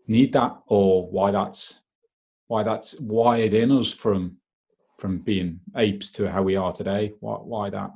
[0.08, 1.83] need that or why that's
[2.48, 4.38] why that's wired in us from
[4.98, 7.90] from being apes to how we are today why, why that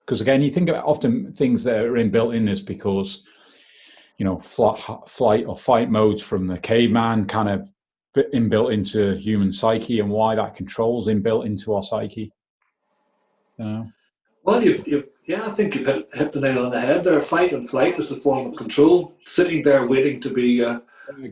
[0.00, 3.22] because again you think about often things that are inbuilt in us because
[4.18, 7.68] you know flight or fight modes from the caveman kind of
[8.34, 12.32] inbuilt into human psyche and why that controls inbuilt into our psyche
[13.58, 13.86] you know
[14.46, 17.20] well, you, you, yeah, I think you've hit, hit, the nail on the head there.
[17.20, 19.16] Fight and flight is a form of control.
[19.26, 20.78] Sitting there waiting to be uh,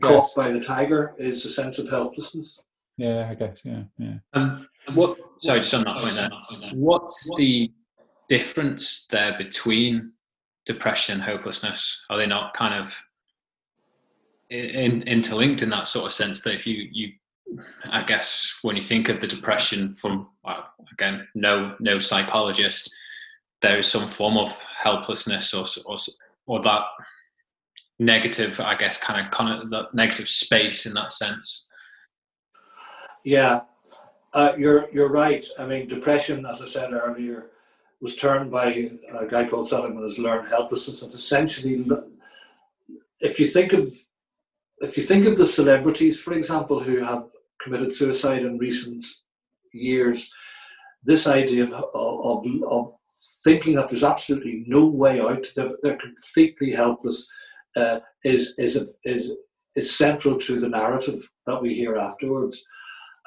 [0.01, 2.59] caught by the tiger is a sense of helplessness.
[2.97, 3.61] Yeah, I guess.
[3.63, 4.15] Yeah, yeah.
[4.33, 5.17] Um, what?
[5.39, 6.29] Sorry, just on that point there.
[6.73, 7.71] What's the
[8.29, 10.13] difference there between
[10.65, 12.05] depression and hopelessness?
[12.09, 12.97] Are they not kind of
[14.49, 17.11] in, interlinked in that sort of sense that if you you
[17.91, 22.93] I guess when you think of the depression from well, again no no psychologist
[23.61, 25.97] there is some form of helplessness or, or,
[26.45, 26.83] or that
[27.99, 31.67] negative, I guess, kind of, kind of negative space in that sense.
[33.23, 33.61] Yeah,
[34.33, 35.45] uh, you're you're right.
[35.57, 37.47] I mean, depression, as I said earlier,
[38.01, 41.01] was termed by a guy called Seligman as learned helplessness.
[41.01, 41.85] It's essentially,
[43.21, 43.91] if you think of
[44.79, 47.25] if you think of the celebrities, for example, who have
[47.61, 49.05] committed suicide in recent
[49.73, 50.29] years,
[51.03, 52.93] this idea of, of, of
[53.43, 57.27] thinking that there's absolutely no way out, they're, they're completely helpless,
[57.75, 59.33] uh, is, is, a, is,
[59.75, 62.63] is central to the narrative that we hear afterwards.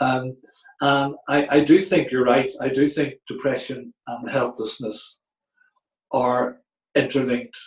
[0.00, 0.36] Um,
[0.80, 2.50] and I, I do think you're right.
[2.60, 5.18] I do think depression and helplessness
[6.12, 6.60] are
[6.94, 7.58] interlinked,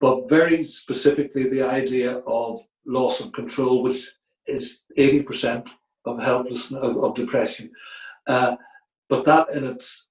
[0.00, 4.08] but very specifically the idea of loss of control, which
[4.46, 5.66] is 80%
[6.06, 7.70] of helplessness, of, of depression.
[8.26, 8.56] Uh,
[9.08, 10.06] but that in its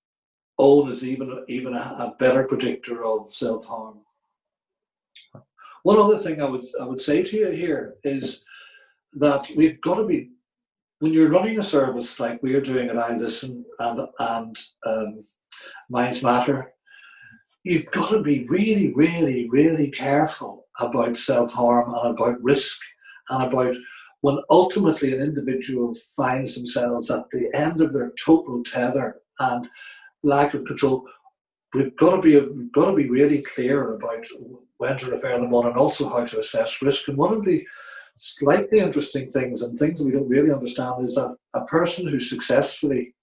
[0.60, 4.00] own is even even a, a better predictor of self harm.
[5.84, 8.44] One other thing I would I would say to you here is
[9.14, 10.32] that we've got to be
[11.00, 15.24] when you're running a service like we are doing at Isle Listen and and um,
[15.90, 16.74] Minds Matter,
[17.64, 22.80] you've got to be really, really, really careful about self harm and about risk
[23.30, 23.76] and about
[24.22, 29.70] when ultimately an individual finds themselves at the end of their total tether and
[30.24, 31.06] lack of control,
[31.74, 34.26] we've got to be we've got to be really clear about
[34.78, 37.08] when to refer them on and also how to assess risk.
[37.08, 37.66] And one of the
[38.16, 42.20] slightly interesting things and things that we don't really understand is that a person who
[42.20, 43.14] successfully,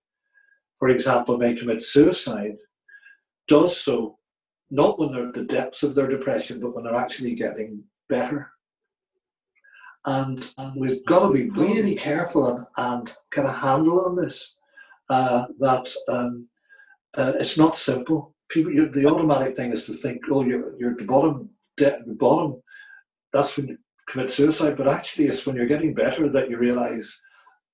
[0.78, 2.56] for example, may commit suicide,
[3.48, 4.18] does so
[4.70, 8.50] not when they're at the depths of their depression, but when they're actually getting better.
[10.06, 14.58] And, and we've got to be really careful and, and get a handle on this.
[15.08, 16.48] Uh, that um,
[17.16, 18.33] uh, it's not simple.
[18.54, 22.14] People, the automatic thing is to think, oh, you're, you're at the bottom, de- the
[22.14, 22.62] bottom.
[23.32, 23.78] That's when you
[24.08, 24.76] commit suicide.
[24.76, 27.20] But actually, it's when you're getting better that you realize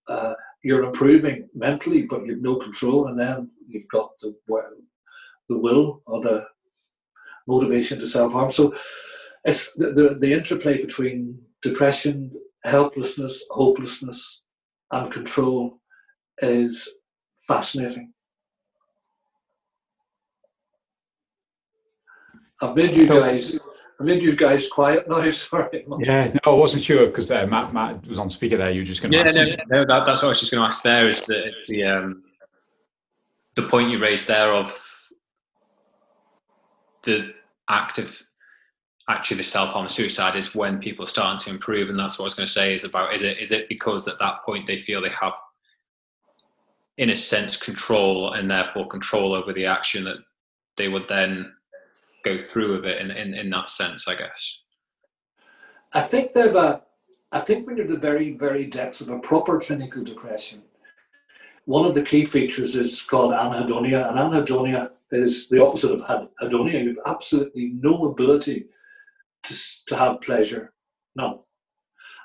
[0.09, 0.33] uh,
[0.63, 4.35] you're improving mentally, but you've no control, and then you've got the
[5.51, 6.47] the will or the
[7.47, 8.51] motivation to self harm.
[8.51, 8.75] So
[9.45, 12.33] it's the, the, the interplay between depression,
[12.65, 14.43] helplessness, hopelessness,
[14.93, 15.79] and control
[16.39, 16.89] is
[17.47, 18.13] fascinating.
[22.63, 23.59] I've made you so, guys.
[23.99, 25.31] I made you guys quiet now.
[25.31, 25.85] Sorry.
[26.01, 28.71] Yeah, no, I wasn't sure because uh, Matt Matt was on speaker there.
[28.71, 29.19] You were just going to.
[29.19, 30.83] Yeah, no, no, that, that's what I was just going to ask.
[30.83, 32.23] There is the the um,
[33.57, 34.79] the point you raised there of
[37.05, 37.33] the
[37.69, 38.21] act of
[39.09, 42.27] actually the self-harm suicide is when people are starting to improve and that's what i
[42.27, 44.77] was going to say is about is it is it because at that point they
[44.77, 45.33] feel they have
[46.99, 50.19] in a sense control and therefore control over the action that
[50.77, 51.53] they would then
[52.25, 54.63] go through with it in, in, in that sense i guess
[55.93, 56.81] i think they've uh,
[57.33, 60.63] i think when you're at the very very depths of a proper clinical depression
[61.67, 66.83] one of the key features is called anhedonia and anhedonia is the opposite of hedonia
[66.83, 68.67] you have absolutely no ability
[69.45, 69.55] to,
[69.87, 70.73] to have pleasure.
[71.17, 71.39] None.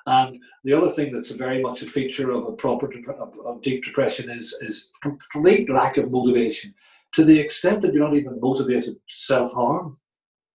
[0.08, 3.84] And the other thing that's very much a feature of a proper of, of deep
[3.84, 6.76] depression is is complete lack of motivation,
[7.16, 9.98] to the extent that you're not even motivated to self harm.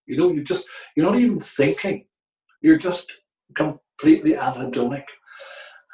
[0.07, 2.07] You know, you just you're not even thinking.
[2.63, 3.13] You're just
[3.55, 5.05] completely anhedonic.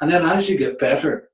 [0.01, 1.29] And then as you get better,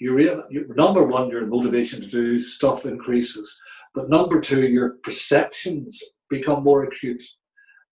[0.00, 0.42] you real
[0.76, 3.54] number one, your motivation to do stuff increases,
[3.94, 6.00] but number two, your perceptions
[6.30, 7.22] become more acute,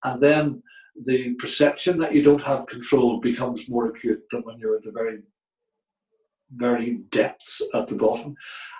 [0.04, 0.62] and then
[1.04, 4.92] the perception that you don't have control becomes more acute than when you're at the
[4.92, 5.18] very
[6.54, 8.34] very depths at the bottom.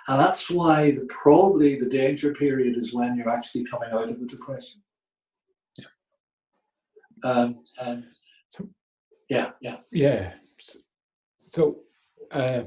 [0.07, 4.19] And that's why the, probably the danger period is when you're actually coming out of
[4.19, 4.81] the depression.
[5.77, 5.85] Yeah.
[7.29, 8.05] Um, and
[8.49, 8.69] so,
[9.29, 9.77] yeah yeah.
[9.91, 10.33] Yeah.
[11.49, 11.79] So
[12.31, 12.63] uh,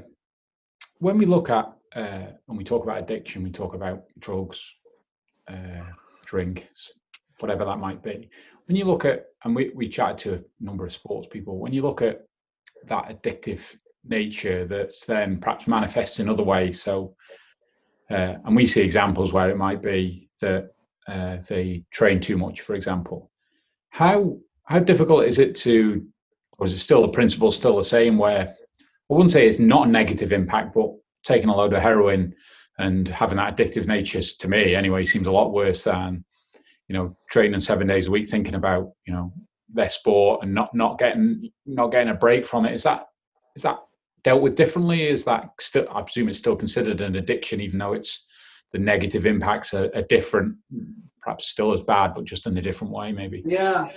[0.99, 4.75] when we look at uh, when we talk about addiction we talk about drugs
[5.47, 5.83] uh,
[6.25, 6.69] drink
[7.41, 8.29] whatever that might be.
[8.67, 11.73] When you look at, and we, we chatted to a number of sports people, when
[11.73, 12.21] you look at
[12.85, 16.81] that addictive nature that's then perhaps manifests in other ways.
[16.81, 17.15] So,
[18.09, 20.71] uh, and we see examples where it might be that
[21.07, 23.31] uh, they train too much, for example.
[23.89, 26.05] How how difficult is it to,
[26.57, 28.17] or is it still the principle still the same?
[28.17, 30.91] Where I wouldn't say it's not a negative impact, but
[31.23, 32.33] taking a load of heroin
[32.77, 36.23] and having that addictive nature to me anyway seems a lot worse than
[36.87, 39.31] you know training seven days a week thinking about you know
[39.73, 43.05] their sport and not not getting not getting a break from it is that
[43.55, 43.77] is that
[44.23, 45.07] dealt with differently?
[45.07, 48.25] Is that still i presume it's still considered an addiction even though it's
[48.71, 50.55] the negative impacts are, are different
[51.21, 53.41] perhaps still as bad but just in a different way maybe?
[53.45, 53.89] Yeah.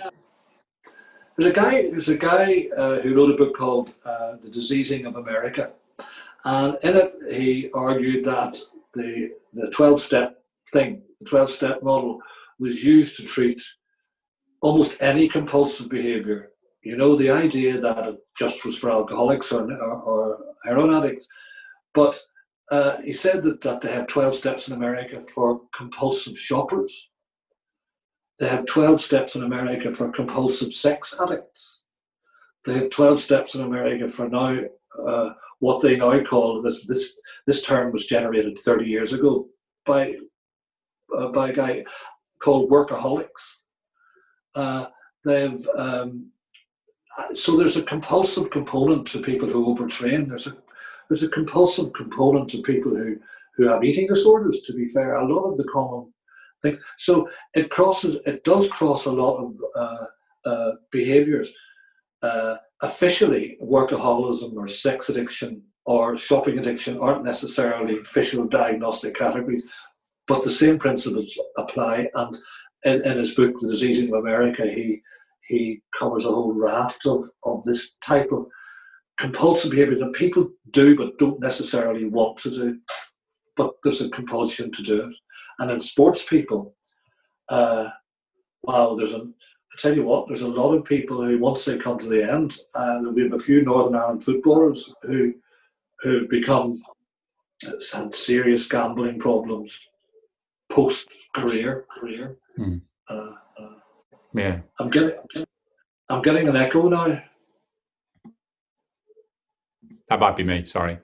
[1.37, 5.05] There's a guy there's a guy uh, who wrote a book called uh, the diseasing
[5.05, 5.71] of america.
[6.43, 8.57] And in it he argued that
[8.93, 12.19] the the 12 step thing the 12 step model
[12.59, 13.61] was used to treat
[14.61, 16.51] almost any compulsive behavior.
[16.85, 21.27] You know, the idea that it just was for alcoholics or, or, or heroin addicts.
[21.95, 22.21] But
[22.71, 27.09] uh, he said that, that they have 12 steps in America for compulsive shoppers.
[28.39, 31.85] They have 12 steps in America for compulsive sex addicts.
[32.65, 34.59] They have 12 steps in America for now
[35.07, 37.19] uh, what they now call this, this.
[37.47, 39.47] This term was generated 30 years ago
[39.85, 40.15] by
[41.15, 41.83] uh, by a guy
[42.41, 43.61] called Workaholics.
[44.53, 44.87] Uh,
[45.23, 46.31] they've um,
[47.33, 50.27] so there's a compulsive component to people who overtrain.
[50.27, 50.57] There's a
[51.09, 53.17] there's a compulsive component to people who
[53.55, 54.61] who have eating disorders.
[54.63, 56.11] To be fair, a lot of the common
[56.61, 56.77] thing.
[56.97, 58.17] So it crosses.
[58.25, 60.05] It does cross a lot of uh,
[60.49, 61.53] uh, behaviors.
[62.21, 69.63] Uh, officially, workaholism or sex addiction or shopping addiction aren't necessarily official diagnostic categories,
[70.27, 72.09] but the same principles apply.
[72.15, 72.35] And
[72.83, 75.01] in, in his book, The Diseasing of America, he
[75.47, 78.45] he covers a whole raft of, of this type of
[79.17, 82.79] compulsive behavior that people do but don't necessarily want to do.
[83.55, 85.15] But there's a compulsion to do it.
[85.59, 86.75] And in sports people,
[87.49, 87.89] uh,
[88.63, 89.27] wow, there's a
[89.75, 92.23] I tell you what, there's a lot of people who once they come to the
[92.23, 95.33] end, uh, there'll be a few Northern Ireland footballers who
[95.99, 96.81] who become
[97.93, 99.77] had serious gambling problems
[100.69, 102.37] post career career.
[103.09, 103.31] Uh, uh,
[104.37, 105.17] yeah, I'm getting,
[106.09, 107.21] I'm getting an echo now.
[110.09, 110.65] That might be me.
[110.65, 110.99] Sorry.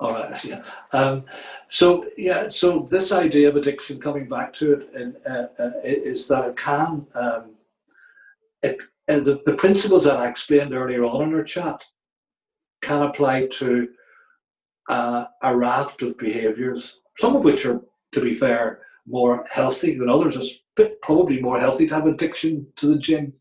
[0.00, 0.44] All right.
[0.44, 0.62] Yeah.
[0.92, 1.24] Um,
[1.68, 2.48] so yeah.
[2.48, 6.56] So this idea of addiction, coming back to it, and, uh, uh, is that it
[6.56, 7.06] can.
[7.14, 7.54] Um,
[8.62, 8.78] it,
[9.08, 11.84] uh, the, the principles that I explained earlier on in our chat
[12.82, 13.88] can apply to
[14.88, 17.80] uh, a raft of behaviours, some of which are,
[18.12, 20.62] to be fair, more healthy than others.
[20.78, 23.32] It's probably more healthy to have addiction to the gym,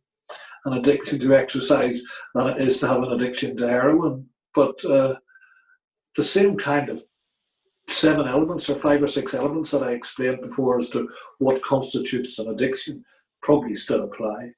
[0.66, 2.02] an addiction to exercise,
[2.34, 4.26] than it is to have an addiction to heroin.
[4.56, 5.16] But uh,
[6.16, 7.04] the same kind of
[7.90, 11.08] seven elements or five or six elements that I explained before as to
[11.40, 13.04] what constitutes an addiction
[13.42, 14.52] probably still apply.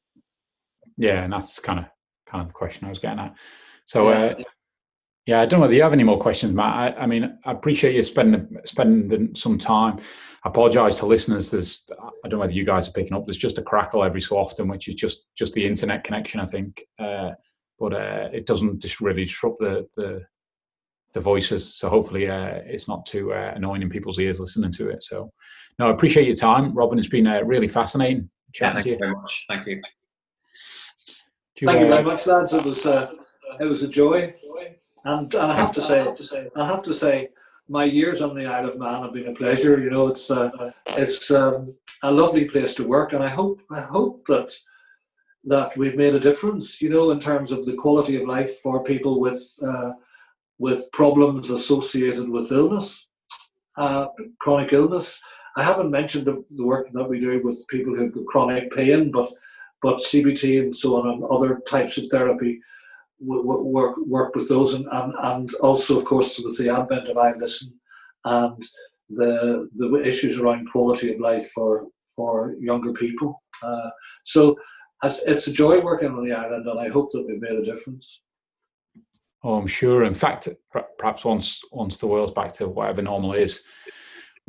[0.98, 1.86] Yeah, and that's kind of
[2.28, 3.38] kind of the question I was getting at.
[3.86, 4.44] So, yeah, uh,
[5.30, 6.98] yeah I don't know whether you have any more questions, Matt.
[6.98, 10.00] I, I mean, I appreciate you spending spending some time.
[10.44, 11.52] I apologise to listeners.
[11.52, 13.26] There's, I don't know whether you guys are picking up.
[13.26, 16.48] There's just a crackle every so often, which is just just the internet connection, I
[16.48, 16.84] think.
[16.98, 17.32] Uh,
[17.78, 20.26] but uh, it doesn't just really disrupt the the,
[21.14, 21.76] the voices.
[21.76, 25.04] So hopefully, uh, it's not too uh, annoying in people's ears listening to it.
[25.04, 25.32] So,
[25.78, 26.98] no, I appreciate your time, Robin.
[26.98, 28.32] It's been uh, really fascinating.
[28.60, 28.94] Yeah, thank you.
[28.94, 29.46] you very much.
[29.48, 29.76] Thank you.
[31.62, 32.52] you thank you very much, lads.
[32.52, 32.84] It was
[33.60, 34.34] it was a joy.
[35.06, 36.02] And I have to say,
[36.56, 37.30] I have to say,
[37.70, 39.80] my years on the Isle of Man have been a pleasure.
[39.80, 43.82] You know, it's uh, it's um, a lovely place to work, and I hope I
[43.82, 44.52] hope that
[45.46, 46.82] that we've made a difference.
[46.82, 49.92] You know, in terms of the quality of life for people with uh,
[50.58, 53.08] with problems associated with illness,
[53.78, 54.08] uh,
[54.40, 55.20] chronic illness.
[55.56, 59.12] I haven't mentioned the, the work that we do with people who have chronic pain,
[59.12, 59.32] but
[59.82, 62.60] but CBT and so on and other types of therapy
[63.20, 67.40] work work with those, and, and, and also, of course, with the advent of Isle
[67.40, 67.80] Listen
[68.26, 68.64] and
[69.10, 73.42] the the issues around quality of life for for younger people.
[73.64, 73.90] Uh,
[74.24, 74.58] so
[75.04, 78.22] it's a joy working on the island, and I hope that we've made a difference.
[79.44, 80.04] Oh, I'm sure.
[80.04, 80.50] In fact,
[80.98, 83.62] perhaps once once the world's back to whatever normal is,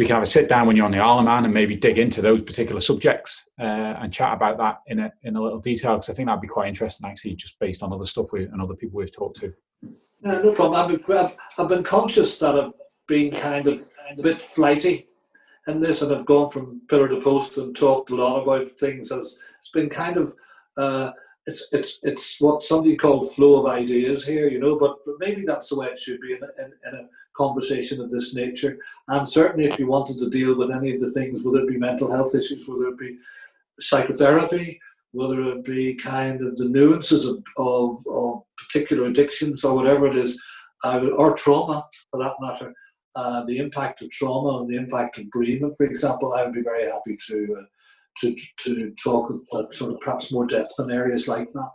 [0.01, 1.77] we can have a sit down when you're on the Isle of Man and maybe
[1.77, 5.60] dig into those particular subjects uh, and chat about that in a in a little
[5.60, 8.44] detail because I think that'd be quite interesting actually, just based on other stuff we
[8.44, 9.52] and other people we've talked to.
[10.22, 11.02] Yeah, no problem.
[11.06, 12.72] I've I've, been conscious that I've
[13.09, 13.78] been kind of
[14.16, 15.06] a bit flighty
[15.68, 19.12] in this, and I've gone from pillar to post and talked a lot about things.
[19.12, 20.32] As it's been kind of
[20.78, 21.10] uh,
[21.46, 24.78] it's it's it's what somebody called flow of ideas here, you know.
[24.78, 28.10] But, but maybe that's the way it should be in, in, in, a conversation of
[28.10, 28.78] this nature.
[29.08, 31.78] And certainly, if you wanted to deal with any of the things, whether it be
[31.78, 33.16] mental health issues, whether it be
[33.78, 34.80] psychotherapy,
[35.12, 40.16] whether it be kind of the nuances of of, of particular addictions or whatever it
[40.16, 40.38] is,
[40.84, 42.72] uh, or trauma for that matter.
[43.16, 46.62] Uh, the impact of trauma and the impact of bereavement, for example, I would be
[46.62, 47.64] very happy to uh,
[48.18, 51.70] to to talk at sort of perhaps more depth in areas like that.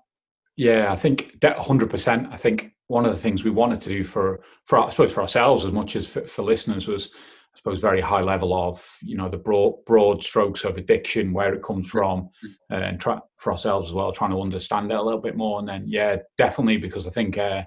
[0.57, 2.27] Yeah, I think that hundred percent.
[2.31, 5.21] I think one of the things we wanted to do for for I suppose for
[5.21, 9.17] ourselves as much as for, for listeners was I suppose very high level of you
[9.17, 12.29] know the broad broad strokes of addiction, where it comes from,
[12.71, 15.59] uh, and try, for ourselves as well, trying to understand it a little bit more.
[15.59, 17.65] And then yeah, definitely because I think uh, I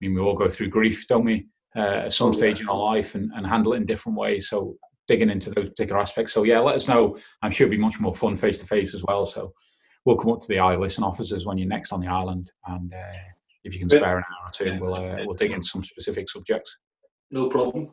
[0.00, 1.46] mean we all go through grief, don't we?
[1.76, 2.64] Uh, at some oh, stage yeah.
[2.64, 4.48] in our life and, and handle it in different ways.
[4.48, 4.76] So
[5.10, 6.32] digging into those particular aspects.
[6.32, 7.16] So yeah, let us know.
[7.42, 9.24] I'm sure it'll be much more fun face to face as well.
[9.24, 9.52] So
[10.04, 12.94] we'll come up to the Isle Listen offices when you're next on the island, and
[12.94, 13.18] uh,
[13.64, 16.30] if you can spare an hour or two, we'll uh, we'll dig into some specific
[16.30, 16.78] subjects.
[17.30, 17.90] No problem.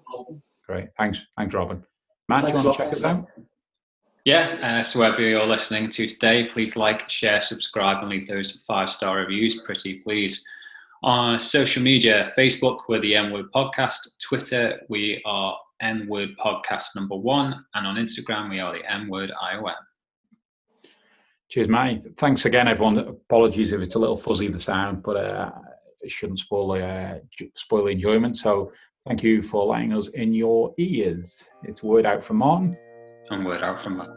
[0.65, 0.88] Great.
[0.98, 1.26] Thanks.
[1.38, 1.84] Thanks, Robin.
[2.30, 3.27] Matt, Thanks do you want to check us out?
[4.26, 8.64] Yeah, uh, so wherever you're listening to today, please like, share, subscribe, and leave those
[8.68, 10.45] five star reviews, pretty please.
[11.03, 14.19] On social media, Facebook, we're the M Word Podcast.
[14.22, 17.65] Twitter, we are M Word Podcast number one.
[17.73, 19.73] And on Instagram, we are the M Word IOM.
[21.49, 21.97] Cheers, Matty.
[22.17, 22.97] Thanks again, everyone.
[22.97, 25.51] Apologies if it's a little fuzzy, the sound, but uh,
[26.01, 27.19] it shouldn't spoil the, uh,
[27.55, 28.35] spoil the enjoyment.
[28.35, 28.71] So
[29.07, 31.49] thank you for letting us in your ears.
[31.63, 32.77] It's word out from on,
[33.29, 34.16] And word out from Matt.